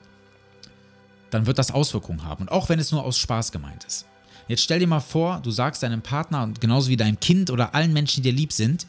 dann 1.30 1.46
wird 1.46 1.58
das 1.58 1.72
Auswirkungen 1.72 2.24
haben. 2.24 2.44
Und 2.44 2.52
auch 2.52 2.70
wenn 2.70 2.80
es 2.80 2.92
nur 2.92 3.04
aus 3.04 3.18
Spaß 3.18 3.52
gemeint 3.52 3.84
ist. 3.84 4.06
Jetzt 4.48 4.64
stell 4.64 4.80
dir 4.80 4.88
mal 4.88 5.00
vor, 5.00 5.40
du 5.42 5.52
sagst 5.52 5.84
deinem 5.84 6.02
Partner 6.02 6.44
und 6.44 6.62
genauso 6.62 6.90
wie 6.90 6.98
deinem 6.98 7.20
Kind 7.20 7.50
oder 7.50 7.74
allen 7.76 7.94
Menschen, 7.94 8.22
die 8.22 8.30
dir 8.30 8.36
lieb 8.36 8.52
sind, 8.52 8.86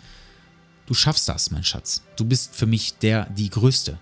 du 0.87 0.95
schaffst 0.95 1.29
das, 1.29 1.51
mein 1.51 1.65
Schatz. 1.65 2.03
Du 2.17 2.25
bist 2.25 2.55
für 2.55 2.67
mich 2.67 2.95
der, 2.99 3.27
die 3.31 3.51
Größte. 3.51 3.99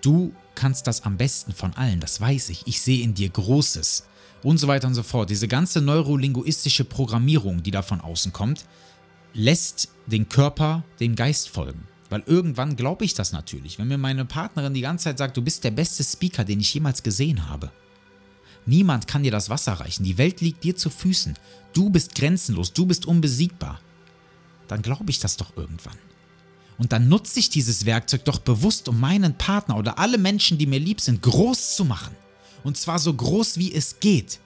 Du 0.00 0.34
kannst 0.54 0.86
das 0.86 1.04
am 1.04 1.16
besten 1.16 1.52
von 1.52 1.74
allen, 1.74 2.00
das 2.00 2.20
weiß 2.20 2.50
ich. 2.50 2.66
Ich 2.66 2.80
sehe 2.80 3.02
in 3.02 3.14
dir 3.14 3.28
Großes. 3.28 4.06
Und 4.42 4.58
so 4.58 4.66
weiter 4.66 4.88
und 4.88 4.94
so 4.94 5.04
fort. 5.04 5.30
Diese 5.30 5.46
ganze 5.46 5.80
neurolinguistische 5.80 6.84
Programmierung, 6.84 7.62
die 7.62 7.70
da 7.70 7.82
von 7.82 8.00
außen 8.00 8.32
kommt, 8.32 8.64
lässt 9.34 9.88
den 10.06 10.28
Körper 10.28 10.82
dem 10.98 11.14
Geist 11.14 11.48
folgen. 11.48 11.86
Weil 12.10 12.24
irgendwann 12.26 12.76
glaube 12.76 13.04
ich 13.04 13.14
das 13.14 13.32
natürlich. 13.32 13.78
Wenn 13.78 13.88
mir 13.88 13.98
meine 13.98 14.24
Partnerin 14.24 14.74
die 14.74 14.80
ganze 14.80 15.04
Zeit 15.04 15.18
sagt, 15.18 15.36
du 15.36 15.42
bist 15.42 15.64
der 15.64 15.70
beste 15.70 16.02
Speaker, 16.02 16.44
den 16.44 16.60
ich 16.60 16.74
jemals 16.74 17.02
gesehen 17.02 17.48
habe. 17.48 17.70
Niemand 18.66 19.06
kann 19.06 19.22
dir 19.22 19.32
das 19.32 19.50
Wasser 19.50 19.74
reichen. 19.74 20.04
Die 20.04 20.18
Welt 20.18 20.40
liegt 20.40 20.64
dir 20.64 20.76
zu 20.76 20.90
Füßen. 20.90 21.36
Du 21.72 21.90
bist 21.90 22.14
grenzenlos, 22.14 22.72
du 22.72 22.86
bist 22.86 23.06
unbesiegbar. 23.06 23.80
Dann 24.68 24.82
glaube 24.82 25.10
ich 25.10 25.18
das 25.18 25.36
doch 25.36 25.56
irgendwann. 25.56 25.98
Und 26.78 26.92
dann 26.92 27.08
nutze 27.08 27.38
ich 27.38 27.50
dieses 27.50 27.86
Werkzeug 27.86 28.24
doch 28.24 28.38
bewusst, 28.38 28.88
um 28.88 28.98
meinen 28.98 29.36
Partner 29.36 29.76
oder 29.76 29.98
alle 29.98 30.18
Menschen, 30.18 30.58
die 30.58 30.66
mir 30.66 30.80
lieb 30.80 31.00
sind, 31.00 31.22
groß 31.22 31.76
zu 31.76 31.84
machen. 31.84 32.14
Und 32.64 32.76
zwar 32.76 32.98
so 32.98 33.12
groß 33.12 33.58
wie 33.58 33.72
es 33.72 34.00
geht. 34.00 34.38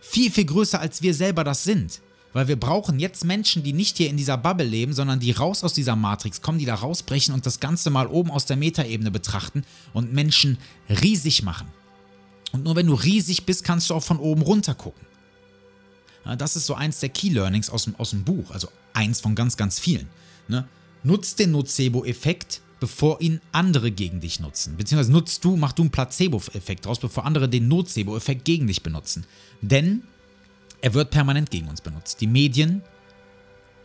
Viel, 0.00 0.30
viel 0.30 0.46
größer 0.46 0.80
als 0.80 1.02
wir 1.02 1.14
selber 1.14 1.44
das 1.44 1.64
sind. 1.64 2.00
Weil 2.32 2.46
wir 2.46 2.58
brauchen 2.58 3.00
jetzt 3.00 3.24
Menschen, 3.24 3.64
die 3.64 3.72
nicht 3.72 3.96
hier 3.96 4.08
in 4.08 4.16
dieser 4.16 4.38
Bubble 4.38 4.66
leben, 4.66 4.92
sondern 4.92 5.18
die 5.18 5.32
raus 5.32 5.64
aus 5.64 5.72
dieser 5.72 5.96
Matrix 5.96 6.40
kommen, 6.40 6.58
die 6.58 6.64
da 6.64 6.76
rausbrechen 6.76 7.34
und 7.34 7.44
das 7.44 7.58
Ganze 7.58 7.90
mal 7.90 8.06
oben 8.06 8.30
aus 8.30 8.46
der 8.46 8.56
Metaebene 8.56 9.10
betrachten 9.10 9.64
und 9.92 10.12
Menschen 10.12 10.58
riesig 10.88 11.42
machen. 11.42 11.66
Und 12.52 12.64
nur 12.64 12.76
wenn 12.76 12.86
du 12.86 12.94
riesig 12.94 13.46
bist, 13.46 13.64
kannst 13.64 13.90
du 13.90 13.94
auch 13.94 14.02
von 14.02 14.18
oben 14.18 14.42
runter 14.42 14.74
gucken. 14.74 15.06
Das 16.38 16.56
ist 16.56 16.66
so 16.66 16.74
eins 16.74 17.00
der 17.00 17.08
Key 17.08 17.30
Learnings 17.30 17.70
aus 17.70 17.84
dem, 17.84 17.96
aus 17.96 18.10
dem 18.10 18.24
Buch, 18.24 18.50
also 18.50 18.68
eins 18.92 19.20
von 19.20 19.34
ganz, 19.34 19.56
ganz 19.56 19.78
vielen. 19.78 20.08
Ne? 20.48 20.68
Nutzt 21.02 21.38
den 21.38 21.52
Nocebo-Effekt, 21.52 22.60
bevor 22.78 23.20
ihn 23.20 23.40
andere 23.52 23.90
gegen 23.90 24.20
dich 24.20 24.40
nutzen. 24.40 24.76
Beziehungsweise 24.76 25.12
nutzt 25.12 25.44
du, 25.44 25.56
mach 25.56 25.72
du 25.72 25.82
einen 25.82 25.90
Placebo-Effekt 25.90 26.86
draus, 26.86 26.98
bevor 26.98 27.24
andere 27.24 27.48
den 27.48 27.68
Nocebo-Effekt 27.68 28.44
gegen 28.44 28.66
dich 28.66 28.82
benutzen. 28.82 29.24
Denn 29.62 30.02
er 30.82 30.94
wird 30.94 31.10
permanent 31.10 31.50
gegen 31.50 31.68
uns 31.68 31.80
benutzt. 31.80 32.20
Die 32.20 32.26
Medien, 32.26 32.82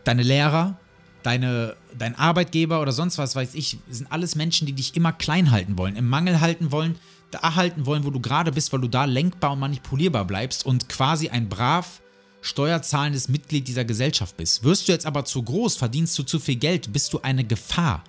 deine 0.04 0.22
Lehrer, 0.22 0.78
deine, 1.26 1.76
dein 1.98 2.14
Arbeitgeber 2.14 2.80
oder 2.80 2.92
sonst 2.92 3.18
was 3.18 3.34
weiß 3.34 3.54
ich, 3.54 3.78
sind 3.90 4.10
alles 4.12 4.36
Menschen, 4.36 4.66
die 4.66 4.72
dich 4.72 4.94
immer 4.94 5.12
klein 5.12 5.50
halten 5.50 5.76
wollen, 5.76 5.96
im 5.96 6.08
Mangel 6.08 6.40
halten 6.40 6.70
wollen, 6.70 6.96
da 7.32 7.56
halten 7.56 7.84
wollen, 7.84 8.04
wo 8.04 8.10
du 8.10 8.20
gerade 8.20 8.52
bist, 8.52 8.72
weil 8.72 8.80
du 8.80 8.88
da 8.88 9.04
lenkbar 9.04 9.52
und 9.52 9.58
manipulierbar 9.58 10.24
bleibst 10.24 10.64
und 10.64 10.88
quasi 10.88 11.28
ein 11.28 11.48
brav 11.48 12.00
steuerzahlendes 12.42 13.28
Mitglied 13.28 13.66
dieser 13.66 13.84
Gesellschaft 13.84 14.36
bist. 14.36 14.62
Wirst 14.62 14.86
du 14.86 14.92
jetzt 14.92 15.04
aber 15.04 15.24
zu 15.24 15.42
groß, 15.42 15.76
verdienst 15.76 16.16
du 16.16 16.22
zu 16.22 16.38
viel 16.38 16.56
Geld, 16.56 16.92
bist 16.92 17.12
du 17.12 17.20
eine 17.20 17.42
Gefahr. 17.42 18.04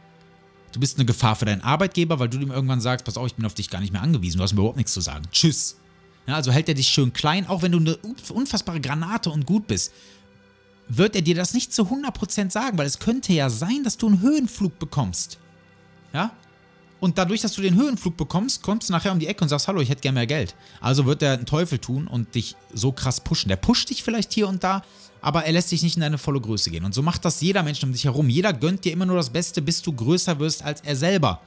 Du 0.72 0.80
bist 0.80 0.98
eine 0.98 1.06
Gefahr 1.06 1.36
für 1.36 1.46
deinen 1.46 1.62
Arbeitgeber, 1.62 2.20
weil 2.20 2.30
du 2.30 2.38
ihm 2.38 2.52
irgendwann 2.52 2.82
sagst, 2.82 3.04
pass 3.04 3.18
auf, 3.18 3.26
ich 3.26 3.36
bin 3.36 3.46
auf 3.48 3.56
dich 3.56 3.72
gar 3.72 3.82
nicht 3.82 3.92
mehr 3.94 4.04
angewiesen, 4.04 4.38
du 4.38 4.44
hast 4.44 4.54
mir 4.54 4.60
überhaupt 4.60 4.78
nichts 4.78 4.94
zu 4.94 5.02
sagen. 5.02 5.26
Tschüss. 5.32 5.78
Ja, 6.28 6.36
also 6.36 6.52
hält 6.52 6.70
er 6.70 6.76
dich 6.76 6.90
schön 6.90 7.14
klein, 7.14 7.48
auch 7.48 7.64
wenn 7.64 7.72
du 7.72 7.80
eine 7.80 7.98
unfassbare 8.32 8.80
Granate 8.80 9.32
und 9.32 9.48
gut 9.48 9.66
bist. 9.66 9.92
Wird 10.90 11.16
er 11.16 11.22
dir 11.22 11.36
das 11.36 11.54
nicht 11.54 11.74
zu 11.74 11.84
100% 11.84 12.52
sagen, 12.52 12.78
weil 12.78 12.88
es 12.88 13.00
könnte 13.00 13.34
ja 13.34 13.50
sein, 13.50 13.84
dass 13.84 13.98
du 13.98 14.08
einen 14.08 14.22
Höhenflug 14.22 14.80
bekommst. 14.80 15.38
Ja? 16.14 16.32
Und 17.00 17.18
dadurch, 17.18 17.42
dass 17.42 17.54
du 17.54 17.62
den 17.62 17.76
Höhenflug 17.76 18.18
bekommst, 18.18 18.64
kommst 18.64 18.90
du 18.90 18.94
nachher 18.94 19.12
um 19.12 19.20
die 19.20 19.28
Ecke 19.28 19.44
und 19.44 19.50
sagst, 19.50 19.68
hallo, 19.68 19.82
ich 19.82 19.90
hätte 19.90 20.02
gerne 20.02 20.16
mehr 20.16 20.28
Geld. 20.28 20.56
Also 20.82 21.06
wird 21.06 21.22
er 21.22 21.34
einen 21.34 21.46
Teufel 21.46 21.78
tun 21.78 22.08
und 22.08 22.34
dich 22.34 22.56
so 22.74 22.92
krass 22.92 23.22
pushen. 23.22 23.50
Der 23.50 23.56
pusht 23.56 23.90
dich 23.90 24.02
vielleicht 24.02 24.34
hier 24.34 24.48
und 24.48 24.64
da, 24.64 24.82
aber 25.22 25.46
er 25.46 25.52
lässt 25.52 25.72
dich 25.72 25.84
nicht 25.84 25.96
in 25.96 26.02
deine 26.02 26.18
volle 26.18 26.42
Größe 26.42 26.72
gehen. 26.72 26.86
Und 26.86 26.94
so 26.94 27.04
macht 27.04 27.24
das 27.24 27.42
jeder 27.42 27.62
Mensch 27.62 27.84
um 27.84 27.92
dich 27.92 28.06
herum. 28.06 28.30
Jeder 28.30 28.54
gönnt 28.54 28.84
dir 28.84 28.94
immer 28.94 29.06
nur 29.06 29.18
das 29.18 29.30
Beste, 29.30 29.62
bis 29.62 29.82
du 29.82 29.94
größer 29.94 30.40
wirst 30.40 30.64
als 30.64 30.82
er 30.82 30.96
selber. 30.96 31.42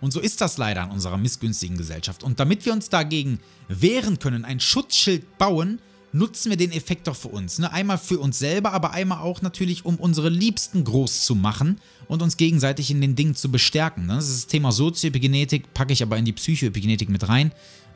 Und 0.00 0.12
so 0.12 0.20
ist 0.20 0.40
das 0.40 0.58
leider 0.58 0.84
in 0.84 0.90
unserer 0.90 1.16
missgünstigen 1.16 1.76
Gesellschaft. 1.76 2.22
Und 2.22 2.38
damit 2.38 2.64
wir 2.64 2.72
uns 2.72 2.88
dagegen 2.88 3.40
wehren 3.68 4.18
können, 4.18 4.44
ein 4.44 4.60
Schutzschild 4.60 5.38
bauen, 5.38 5.80
nutzen 6.16 6.50
wir 6.50 6.56
den 6.56 6.72
Effekt 6.72 7.06
doch 7.06 7.16
für 7.16 7.28
uns. 7.28 7.58
Ne? 7.58 7.72
Einmal 7.72 7.98
für 7.98 8.18
uns 8.18 8.38
selber, 8.38 8.72
aber 8.72 8.92
einmal 8.92 9.18
auch 9.18 9.42
natürlich, 9.42 9.84
um 9.84 9.96
unsere 9.96 10.28
Liebsten 10.28 10.84
groß 10.84 11.24
zu 11.24 11.34
machen 11.34 11.80
und 12.08 12.22
uns 12.22 12.36
gegenseitig 12.36 12.90
in 12.90 13.00
den 13.00 13.14
Dingen 13.14 13.34
zu 13.34 13.50
bestärken. 13.50 14.06
Ne? 14.06 14.14
Das 14.14 14.28
ist 14.28 14.44
das 14.44 14.46
Thema 14.46 14.72
Sozioepigenetik, 14.72 15.74
packe 15.74 15.92
ich 15.92 16.02
aber 16.02 16.16
in 16.16 16.24
die 16.24 16.32
Psychoepigenetik 16.32 17.08
mit 17.08 17.28
rein. 17.28 17.52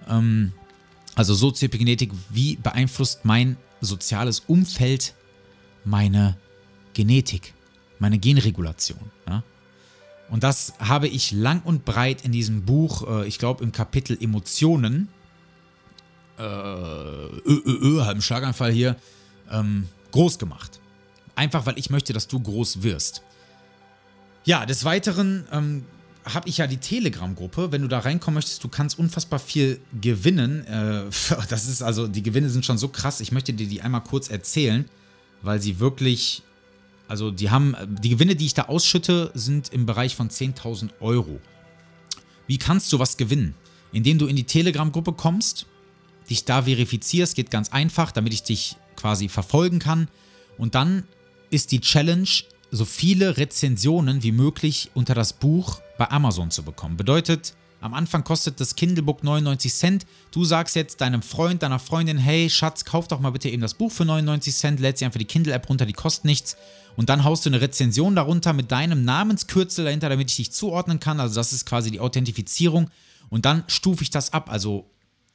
Ähm, 0.08 0.52
also 1.14 1.34
Sozioepigenetik, 1.34 2.12
wie 2.30 2.56
beeinflusst 2.56 3.24
mein 3.24 3.56
soziales 3.80 4.40
Umfeld 4.40 5.14
meine 5.84 6.36
Genetik, 6.92 7.54
meine 7.98 8.18
Genregulation. 8.18 9.10
Ja? 9.28 9.42
Und 10.30 10.44
das 10.44 10.74
habe 10.78 11.08
ich 11.08 11.32
lang 11.32 11.62
und 11.64 11.84
breit 11.84 12.24
in 12.24 12.32
diesem 12.32 12.64
Buch, 12.64 13.08
äh, 13.08 13.26
ich 13.26 13.38
glaube 13.38 13.64
im 13.64 13.72
Kapitel 13.72 14.16
Emotionen, 14.20 15.08
äh, 16.40 17.48
ö, 17.48 17.62
ö, 17.66 17.78
ö, 17.82 18.04
halben 18.04 18.22
Schlaganfall 18.22 18.72
hier, 18.72 18.96
ähm, 19.50 19.88
groß 20.12 20.38
gemacht. 20.38 20.80
Einfach 21.34 21.66
weil 21.66 21.78
ich 21.78 21.90
möchte, 21.90 22.12
dass 22.12 22.28
du 22.28 22.40
groß 22.40 22.82
wirst. 22.82 23.22
Ja, 24.44 24.66
des 24.66 24.84
Weiteren 24.84 25.46
ähm, 25.52 25.84
habe 26.24 26.48
ich 26.48 26.58
ja 26.58 26.66
die 26.66 26.78
Telegram-Gruppe. 26.78 27.72
Wenn 27.72 27.82
du 27.82 27.88
da 27.88 28.00
reinkommen 28.00 28.36
möchtest, 28.36 28.62
du 28.64 28.68
kannst 28.68 28.98
unfassbar 28.98 29.38
viel 29.38 29.80
gewinnen. 30.00 30.66
Äh, 30.66 31.04
das 31.48 31.66
ist 31.66 31.82
also, 31.82 32.08
die 32.08 32.22
Gewinne 32.22 32.48
sind 32.50 32.64
schon 32.64 32.78
so 32.78 32.88
krass. 32.88 33.20
Ich 33.20 33.32
möchte 33.32 33.52
dir 33.52 33.66
die 33.66 33.82
einmal 33.82 34.02
kurz 34.02 34.28
erzählen, 34.28 34.86
weil 35.42 35.60
sie 35.60 35.78
wirklich, 35.78 36.42
also 37.08 37.30
die 37.30 37.50
haben, 37.50 37.76
die 38.02 38.10
Gewinne, 38.10 38.36
die 38.36 38.46
ich 38.46 38.54
da 38.54 38.64
ausschütte, 38.64 39.30
sind 39.34 39.72
im 39.72 39.86
Bereich 39.86 40.16
von 40.16 40.30
10.000 40.30 40.90
Euro. 41.00 41.40
Wie 42.46 42.58
kannst 42.58 42.92
du 42.92 42.98
was 42.98 43.16
gewinnen? 43.16 43.54
Indem 43.92 44.18
du 44.18 44.26
in 44.26 44.36
die 44.36 44.44
Telegram-Gruppe 44.44 45.12
kommst, 45.12 45.66
dich 46.30 46.44
da 46.44 46.62
verifizierst, 46.62 47.34
geht 47.34 47.50
ganz 47.50 47.70
einfach, 47.70 48.12
damit 48.12 48.32
ich 48.32 48.42
dich 48.42 48.76
quasi 48.96 49.28
verfolgen 49.28 49.78
kann. 49.78 50.08
Und 50.56 50.74
dann 50.74 51.04
ist 51.50 51.72
die 51.72 51.80
Challenge, 51.80 52.28
so 52.70 52.84
viele 52.84 53.36
Rezensionen 53.36 54.22
wie 54.22 54.32
möglich 54.32 54.90
unter 54.94 55.14
das 55.14 55.32
Buch 55.32 55.80
bei 55.98 56.08
Amazon 56.10 56.50
zu 56.50 56.62
bekommen. 56.62 56.96
Bedeutet, 56.96 57.54
am 57.80 57.94
Anfang 57.94 58.24
kostet 58.24 58.60
das 58.60 58.76
Kindlebook 58.76 59.24
99 59.24 59.72
Cent. 59.72 60.06
Du 60.30 60.44
sagst 60.44 60.76
jetzt 60.76 61.00
deinem 61.00 61.22
Freund, 61.22 61.62
deiner 61.62 61.78
Freundin, 61.78 62.18
hey 62.18 62.50
Schatz, 62.50 62.84
kauf 62.84 63.08
doch 63.08 63.20
mal 63.20 63.30
bitte 63.30 63.48
eben 63.48 63.62
das 63.62 63.74
Buch 63.74 63.90
für 63.90 64.04
99 64.04 64.54
Cent, 64.54 64.80
lädt 64.80 64.98
sie 64.98 65.06
einfach 65.06 65.18
die 65.18 65.24
Kindle-App 65.24 65.68
runter, 65.68 65.86
die 65.86 65.94
kostet 65.94 66.26
nichts. 66.26 66.56
Und 66.96 67.08
dann 67.08 67.24
haust 67.24 67.46
du 67.46 67.50
eine 67.50 67.60
Rezension 67.60 68.14
darunter 68.14 68.52
mit 68.52 68.70
deinem 68.70 69.04
Namenskürzel 69.04 69.86
dahinter, 69.86 70.10
damit 70.10 70.30
ich 70.30 70.36
dich 70.36 70.52
zuordnen 70.52 71.00
kann. 71.00 71.20
Also 71.20 71.36
das 71.36 71.52
ist 71.52 71.64
quasi 71.64 71.90
die 71.90 72.00
Authentifizierung. 72.00 72.90
Und 73.30 73.46
dann 73.46 73.64
stufe 73.66 74.02
ich 74.02 74.10
das 74.10 74.32
ab. 74.34 74.50
Also 74.50 74.90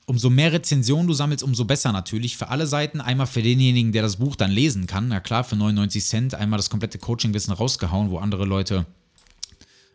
umso 0.05 0.29
mehr 0.29 0.51
Rezensionen 0.53 1.07
du 1.07 1.13
sammelst, 1.13 1.43
umso 1.43 1.65
besser 1.65 1.91
natürlich 1.91 2.37
für 2.37 2.49
alle 2.49 2.67
Seiten. 2.67 3.01
Einmal 3.01 3.27
für 3.27 3.41
denjenigen, 3.41 3.91
der 3.91 4.01
das 4.01 4.17
Buch 4.17 4.35
dann 4.35 4.51
lesen 4.51 4.87
kann. 4.87 5.07
Na 5.07 5.19
klar, 5.19 5.43
für 5.43 5.55
99 5.55 6.05
Cent 6.05 6.35
einmal 6.35 6.57
das 6.57 6.69
komplette 6.69 6.99
Coaching-Wissen 6.99 7.53
rausgehauen, 7.53 8.09
wo 8.09 8.19
andere 8.19 8.45
Leute 8.45 8.85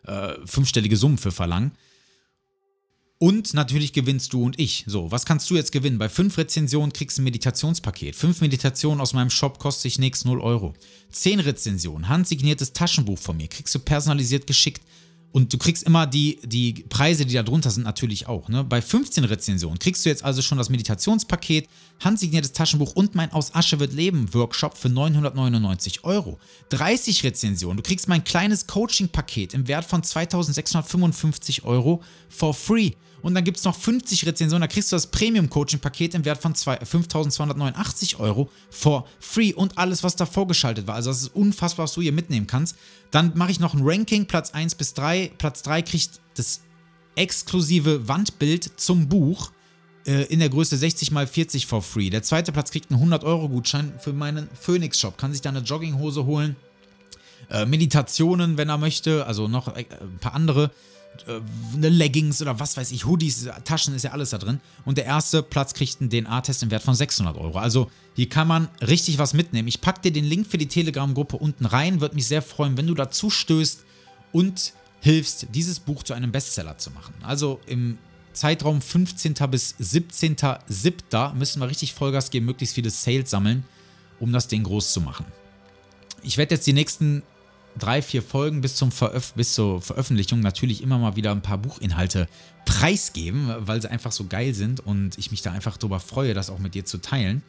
äh, 0.05 0.33
fünfstellige 0.45 0.97
Summen 0.97 1.17
für 1.17 1.31
verlangen. 1.31 1.71
Und 3.17 3.53
natürlich 3.53 3.93
gewinnst 3.93 4.33
du 4.33 4.43
und 4.43 4.59
ich. 4.59 4.83
So, 4.87 5.11
was 5.11 5.27
kannst 5.27 5.47
du 5.51 5.55
jetzt 5.55 5.71
gewinnen? 5.71 5.99
Bei 5.99 6.09
fünf 6.09 6.39
Rezensionen 6.39 6.91
kriegst 6.91 7.19
du 7.19 7.21
ein 7.21 7.25
Meditationspaket. 7.25 8.15
Fünf 8.15 8.41
Meditationen 8.41 8.99
aus 8.99 9.13
meinem 9.13 9.29
Shop 9.29 9.59
kostet 9.59 9.83
sich 9.83 9.99
nichts 9.99 10.25
0 10.25 10.41
Euro. 10.41 10.73
Zehn 11.11 11.39
Rezensionen, 11.39 12.09
handsigniertes 12.09 12.73
Taschenbuch 12.73 13.19
von 13.19 13.37
mir, 13.37 13.47
kriegst 13.47 13.75
du 13.75 13.79
personalisiert 13.79 14.47
geschickt. 14.47 14.81
Und 15.31 15.53
du 15.53 15.57
kriegst 15.57 15.83
immer 15.83 16.07
die, 16.07 16.39
die 16.43 16.85
Preise, 16.89 17.25
die 17.25 17.33
da 17.35 17.43
drunter 17.43 17.71
sind, 17.71 17.83
natürlich 17.83 18.27
auch. 18.27 18.49
Ne? 18.49 18.63
Bei 18.63 18.81
15 18.81 19.23
Rezensionen 19.23 19.79
kriegst 19.79 20.05
du 20.05 20.09
jetzt 20.09 20.25
also 20.25 20.41
schon 20.41 20.57
das 20.57 20.69
Meditationspaket, 20.69 21.69
handsigniertes 22.03 22.51
Taschenbuch 22.51 22.93
und 22.95 23.15
mein 23.15 23.31
Aus 23.31 23.55
Asche 23.55 23.79
wird 23.79 23.93
Leben 23.93 24.33
Workshop 24.33 24.77
für 24.77 24.89
999 24.89 26.03
Euro. 26.03 26.37
30 26.69 27.23
Rezensionen, 27.23 27.77
du 27.77 27.83
kriegst 27.83 28.09
mein 28.09 28.23
kleines 28.23 28.67
Coaching-Paket 28.67 29.53
im 29.53 29.67
Wert 29.67 29.85
von 29.85 30.03
2655 30.03 31.63
Euro 31.63 32.03
for 32.29 32.53
free. 32.53 32.91
Und 33.21 33.35
dann 33.35 33.43
gibt 33.43 33.57
es 33.57 33.63
noch 33.63 33.75
50 33.75 34.25
Rezensionen, 34.25 34.61
da 34.61 34.67
kriegst 34.67 34.91
du 34.91 34.95
das 34.95 35.07
Premium-Coaching-Paket 35.07 36.15
im 36.15 36.25
Wert 36.25 36.41
von 36.41 36.53
5.289 36.53 38.19
Euro 38.19 38.49
for 38.69 39.05
free 39.19 39.53
und 39.53 39.77
alles, 39.77 40.03
was 40.03 40.15
davor 40.15 40.47
geschaltet 40.47 40.87
war. 40.87 40.95
Also 40.95 41.09
das 41.09 41.21
ist 41.23 41.35
unfassbar, 41.35 41.83
was 41.83 41.93
du 41.93 42.01
hier 42.01 42.11
mitnehmen 42.11 42.47
kannst. 42.47 42.75
Dann 43.11 43.33
mache 43.35 43.51
ich 43.51 43.59
noch 43.59 43.73
ein 43.73 43.81
Ranking, 43.83 44.25
Platz 44.25 44.51
1 44.51 44.75
bis 44.75 44.93
3. 44.93 45.31
Platz 45.37 45.61
3 45.63 45.81
kriegt 45.81 46.19
das 46.35 46.61
exklusive 47.15 48.07
Wandbild 48.07 48.79
zum 48.79 49.07
Buch 49.07 49.51
äh, 50.05 50.23
in 50.25 50.39
der 50.39 50.49
Größe 50.49 50.77
60 50.77 51.11
x 51.11 51.31
40 51.31 51.67
for 51.67 51.81
free. 51.81 52.09
Der 52.09 52.23
zweite 52.23 52.51
Platz 52.51 52.71
kriegt 52.71 52.91
einen 52.91 53.11
100-Euro-Gutschein 53.11 53.93
für 53.99 54.13
meinen 54.13 54.49
Phoenix-Shop, 54.59 55.17
kann 55.17 55.31
sich 55.31 55.41
da 55.41 55.49
eine 55.49 55.59
Jogginghose 55.59 56.25
holen 56.25 56.55
äh, 57.49 57.65
Meditationen, 57.65 58.57
wenn 58.57 58.69
er 58.69 58.77
möchte, 58.77 59.25
also 59.25 59.47
noch 59.47 59.75
äh, 59.75 59.85
ein 59.99 60.17
paar 60.19 60.33
andere 60.33 60.65
äh, 60.65 60.69
eine 61.75 61.89
Leggings 61.89 62.41
oder 62.41 62.59
was 62.59 62.77
weiß 62.77 62.91
ich, 62.91 63.05
Hoodies, 63.05 63.47
Taschen 63.63 63.93
ist 63.93 64.03
ja 64.03 64.11
alles 64.11 64.31
da 64.31 64.37
drin. 64.37 64.59
Und 64.85 64.97
der 64.97 65.05
erste 65.05 65.43
Platz 65.43 65.73
kriegt 65.73 66.01
einen 66.01 66.09
DNA-Test 66.09 66.63
im 66.63 66.71
Wert 66.71 66.83
von 66.83 66.95
600 66.95 67.37
Euro. 67.37 67.59
Also 67.59 67.91
hier 68.15 68.29
kann 68.29 68.47
man 68.47 68.69
richtig 68.81 69.17
was 69.17 69.33
mitnehmen. 69.33 69.67
Ich 69.67 69.81
packe 69.81 70.01
dir 70.01 70.11
den 70.11 70.25
Link 70.25 70.47
für 70.47 70.57
die 70.57 70.67
Telegram-Gruppe 70.67 71.37
unten 71.37 71.65
rein. 71.65 72.01
Würde 72.01 72.15
mich 72.15 72.27
sehr 72.27 72.41
freuen, 72.41 72.77
wenn 72.77 72.87
du 72.87 72.95
dazu 72.95 73.29
stößt 73.29 73.83
und 74.31 74.73
hilfst, 75.01 75.47
dieses 75.53 75.79
Buch 75.79 76.03
zu 76.03 76.13
einem 76.13 76.31
Bestseller 76.31 76.77
zu 76.77 76.91
machen. 76.91 77.13
Also 77.21 77.59
im 77.67 77.97
Zeitraum 78.33 78.81
15. 78.81 79.33
bis 79.49 79.75
17.07. 79.79 81.33
müssen 81.33 81.59
wir 81.59 81.67
richtig 81.67 81.93
Vollgas 81.93 82.29
geben, 82.29 82.45
möglichst 82.45 82.75
viele 82.75 82.89
Sales 82.89 83.29
sammeln, 83.29 83.65
um 84.19 84.31
das 84.31 84.47
Ding 84.47 84.63
groß 84.63 84.93
zu 84.93 85.01
machen. 85.01 85.25
Ich 86.23 86.37
werde 86.37 86.55
jetzt 86.55 86.67
die 86.67 86.73
nächsten 86.73 87.23
drei, 87.77 88.01
vier 88.01 88.21
Folgen 88.21 88.61
bis, 88.61 88.75
zum 88.75 88.91
Veröf 88.91 89.33
bis 89.33 89.53
zur 89.53 89.81
Veröffentlichung 89.81 90.39
natürlich 90.39 90.81
immer 90.81 90.97
mal 90.97 91.15
wieder 91.15 91.31
ein 91.31 91.41
paar 91.41 91.57
Buchinhalte 91.57 92.27
preisgeben, 92.65 93.53
weil 93.59 93.81
sie 93.81 93.89
einfach 93.89 94.11
so 94.11 94.25
geil 94.27 94.53
sind 94.53 94.79
und 94.79 95.17
ich 95.17 95.31
mich 95.31 95.41
da 95.41 95.51
einfach 95.51 95.77
drüber 95.77 95.99
freue, 95.99 96.33
das 96.33 96.49
auch 96.49 96.59
mit 96.59 96.75
dir 96.75 96.85
zu 96.85 96.99
teilen. 96.99 97.41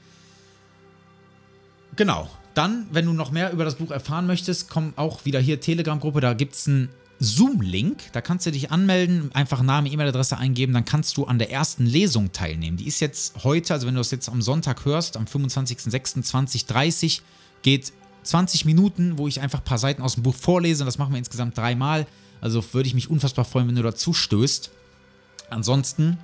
Genau. 1.97 2.31
Dann, 2.55 2.87
wenn 2.91 3.07
du 3.07 3.13
noch 3.13 3.31
mehr 3.31 3.53
über 3.53 3.65
das 3.65 3.77
Buch 3.77 3.91
erfahren 3.91 4.27
möchtest, 4.27 4.69
komm 4.69 4.93
auch 4.97 5.25
wieder 5.25 5.41
hier 5.41 5.61
Telegram-Gruppe, 5.61 6.21
da 6.21 6.35
gibt 6.35 6.55
es 6.55 6.69
einen 6.69 6.91
Zoom-Link, 7.19 8.13
da 8.13 8.21
kannst 8.21 8.45
du 8.47 8.51
dich 8.51 8.71
anmelden, 8.71 9.31
einfach 9.33 9.63
Name, 9.63 9.89
E-Mail-Adresse 9.89 10.37
eingeben, 10.37 10.75
dann 10.75 10.85
kannst 10.85 11.17
du 11.17 11.25
an 11.25 11.39
der 11.39 11.51
ersten 11.51 11.87
Lesung 11.87 12.33
teilnehmen. 12.33 12.77
Die 12.77 12.87
ist 12.87 13.01
jetzt 13.01 13.45
heute, 13.45 13.73
also 13.73 13.87
wenn 13.87 13.95
du 13.95 14.01
das 14.01 14.11
jetzt 14.11 14.29
am 14.29 14.43
Sonntag 14.43 14.85
hörst, 14.85 15.17
am 15.17 15.25
25.06.2030, 15.25 17.21
geht 17.63 17.93
20 18.23 18.65
Minuten, 18.65 19.19
wo 19.19 19.29
ich 19.29 19.41
einfach 19.41 19.61
ein 19.61 19.65
paar 19.65 19.79
Seiten 19.79 20.03
aus 20.03 20.15
dem 20.15 20.23
Buch 20.23 20.35
vorlese. 20.35 20.85
Das 20.85 20.99
machen 20.99 21.13
wir 21.13 21.19
insgesamt 21.19 21.57
dreimal. 21.57 22.07
Also 22.41 22.63
würde 22.73 22.87
ich 22.87 22.95
mich 22.95 23.11
unfassbar 23.11 23.45
freuen, 23.45 23.69
wenn 23.69 23.77
du 23.77 23.83
dazu 23.83 24.13
stößt. 24.13 24.71
Ansonsten, 25.51 26.19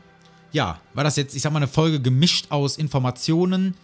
ja, 0.53 0.81
war 0.95 1.05
das 1.05 1.17
jetzt, 1.17 1.35
ich 1.35 1.43
sag 1.43 1.53
mal, 1.53 1.59
eine 1.59 1.69
Folge 1.69 2.01
gemischt 2.01 2.47
aus 2.51 2.77
Informationen 2.77 3.75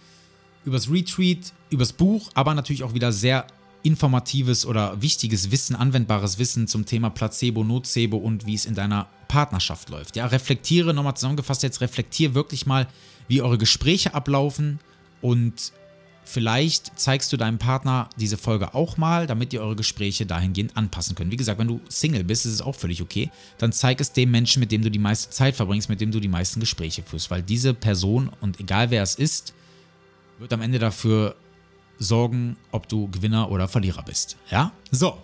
übers 0.65 0.89
Retreat, 0.89 1.53
übers 1.69 1.93
Buch, 1.93 2.29
aber 2.33 2.53
natürlich 2.55 2.83
auch 2.83 2.93
wieder 2.93 3.11
sehr 3.11 3.45
informatives 3.83 4.65
oder 4.65 4.99
wichtiges 4.99 5.51
Wissen, 5.51 5.75
anwendbares 5.75 6.39
Wissen 6.39 6.67
zum 6.67 6.87
Thema 6.87 7.11
Placebo, 7.11 7.63
Nocebo 7.63 8.17
und 8.17 8.47
wie 8.47 8.55
es 8.55 8.65
in 8.65 8.73
deiner 8.73 9.07
Partnerschaft 9.27 9.89
läuft. 9.89 10.15
Ja, 10.15 10.25
reflektiere, 10.25 10.93
nochmal 10.93 11.15
zusammengefasst 11.15 11.61
jetzt, 11.61 11.81
reflektiere 11.81 12.33
wirklich 12.33 12.65
mal, 12.65 12.87
wie 13.27 13.43
eure 13.43 13.59
Gespräche 13.59 14.15
ablaufen 14.15 14.79
und 15.21 15.71
Vielleicht 16.27 16.99
zeigst 16.99 17.31
du 17.31 17.37
deinem 17.37 17.59
Partner 17.59 18.09
diese 18.17 18.37
Folge 18.37 18.73
auch 18.73 18.97
mal, 18.97 19.27
damit 19.27 19.53
ihr 19.53 19.61
eure 19.61 19.75
Gespräche 19.75 20.25
dahingehend 20.25 20.75
anpassen 20.75 21.15
könnt. 21.15 21.31
Wie 21.31 21.37
gesagt, 21.37 21.59
wenn 21.59 21.67
du 21.67 21.79
Single 21.87 22.23
bist, 22.23 22.47
ist 22.47 22.53
es 22.53 22.61
auch 22.61 22.75
völlig 22.75 23.01
okay. 23.01 23.29
Dann 23.59 23.71
zeig 23.71 24.01
es 24.01 24.11
dem 24.11 24.31
Menschen, 24.31 24.59
mit 24.59 24.71
dem 24.71 24.81
du 24.81 24.89
die 24.89 24.99
meiste 24.99 25.29
Zeit 25.29 25.55
verbringst, 25.55 25.87
mit 25.87 26.01
dem 26.01 26.11
du 26.11 26.19
die 26.19 26.27
meisten 26.27 26.59
Gespräche 26.59 27.03
führst. 27.03 27.29
Weil 27.29 27.43
diese 27.43 27.75
Person, 27.75 28.31
und 28.41 28.59
egal 28.59 28.89
wer 28.89 29.03
es 29.03 29.15
ist, 29.15 29.53
wird 30.39 30.51
am 30.51 30.61
Ende 30.61 30.79
dafür 30.79 31.35
sorgen, 31.99 32.57
ob 32.71 32.89
du 32.89 33.07
Gewinner 33.11 33.51
oder 33.51 33.67
Verlierer 33.67 34.03
bist. 34.03 34.35
Ja? 34.49 34.71
So. 34.91 35.17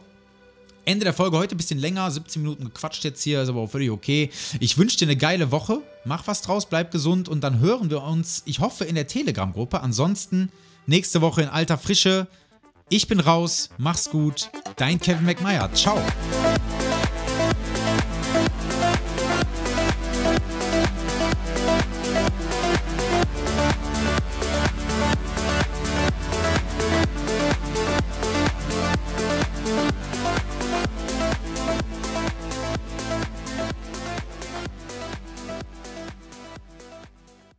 Ende 0.86 1.04
der 1.04 1.14
Folge 1.14 1.38
heute 1.38 1.56
ein 1.56 1.58
bisschen 1.58 1.80
länger, 1.80 2.10
17 2.10 2.42
Minuten 2.42 2.66
gequatscht 2.66 3.04
jetzt 3.04 3.22
hier, 3.22 3.44
ist 3.44 3.50
aber 3.50 3.62
auch 3.62 3.70
völlig 3.70 3.92
okay. 3.92 4.32
Ich 4.60 4.78
wünsche 4.80 4.98
dir 4.98 5.06
eine 5.06 5.16
geile 5.16 5.52
Woche, 5.52 5.82
mach 6.06 6.26
was 6.26 6.42
draus, 6.42 6.68
bleib 6.68 6.92
gesund 6.92 7.30
und 7.30 7.42
dann 7.44 7.60
hören 7.60 7.92
wir 7.92 8.02
uns, 8.02 8.42
ich 8.46 8.60
hoffe, 8.60 8.86
in 8.86 8.96
der 8.96 9.06
Telegram-Gruppe. 9.06 9.82
Ansonsten 9.82 10.52
Nächste 10.92 11.22
Woche 11.22 11.44
in 11.44 11.48
alter 11.48 11.78
Frische. 11.78 12.28
Ich 12.90 13.08
bin 13.08 13.22
raus. 13.22 13.70
Mach's 13.78 14.10
gut. 14.10 14.50
Dein 14.76 15.00
Kevin 15.00 15.26
McMeyer. 15.26 15.74
Ciao. 15.74 15.98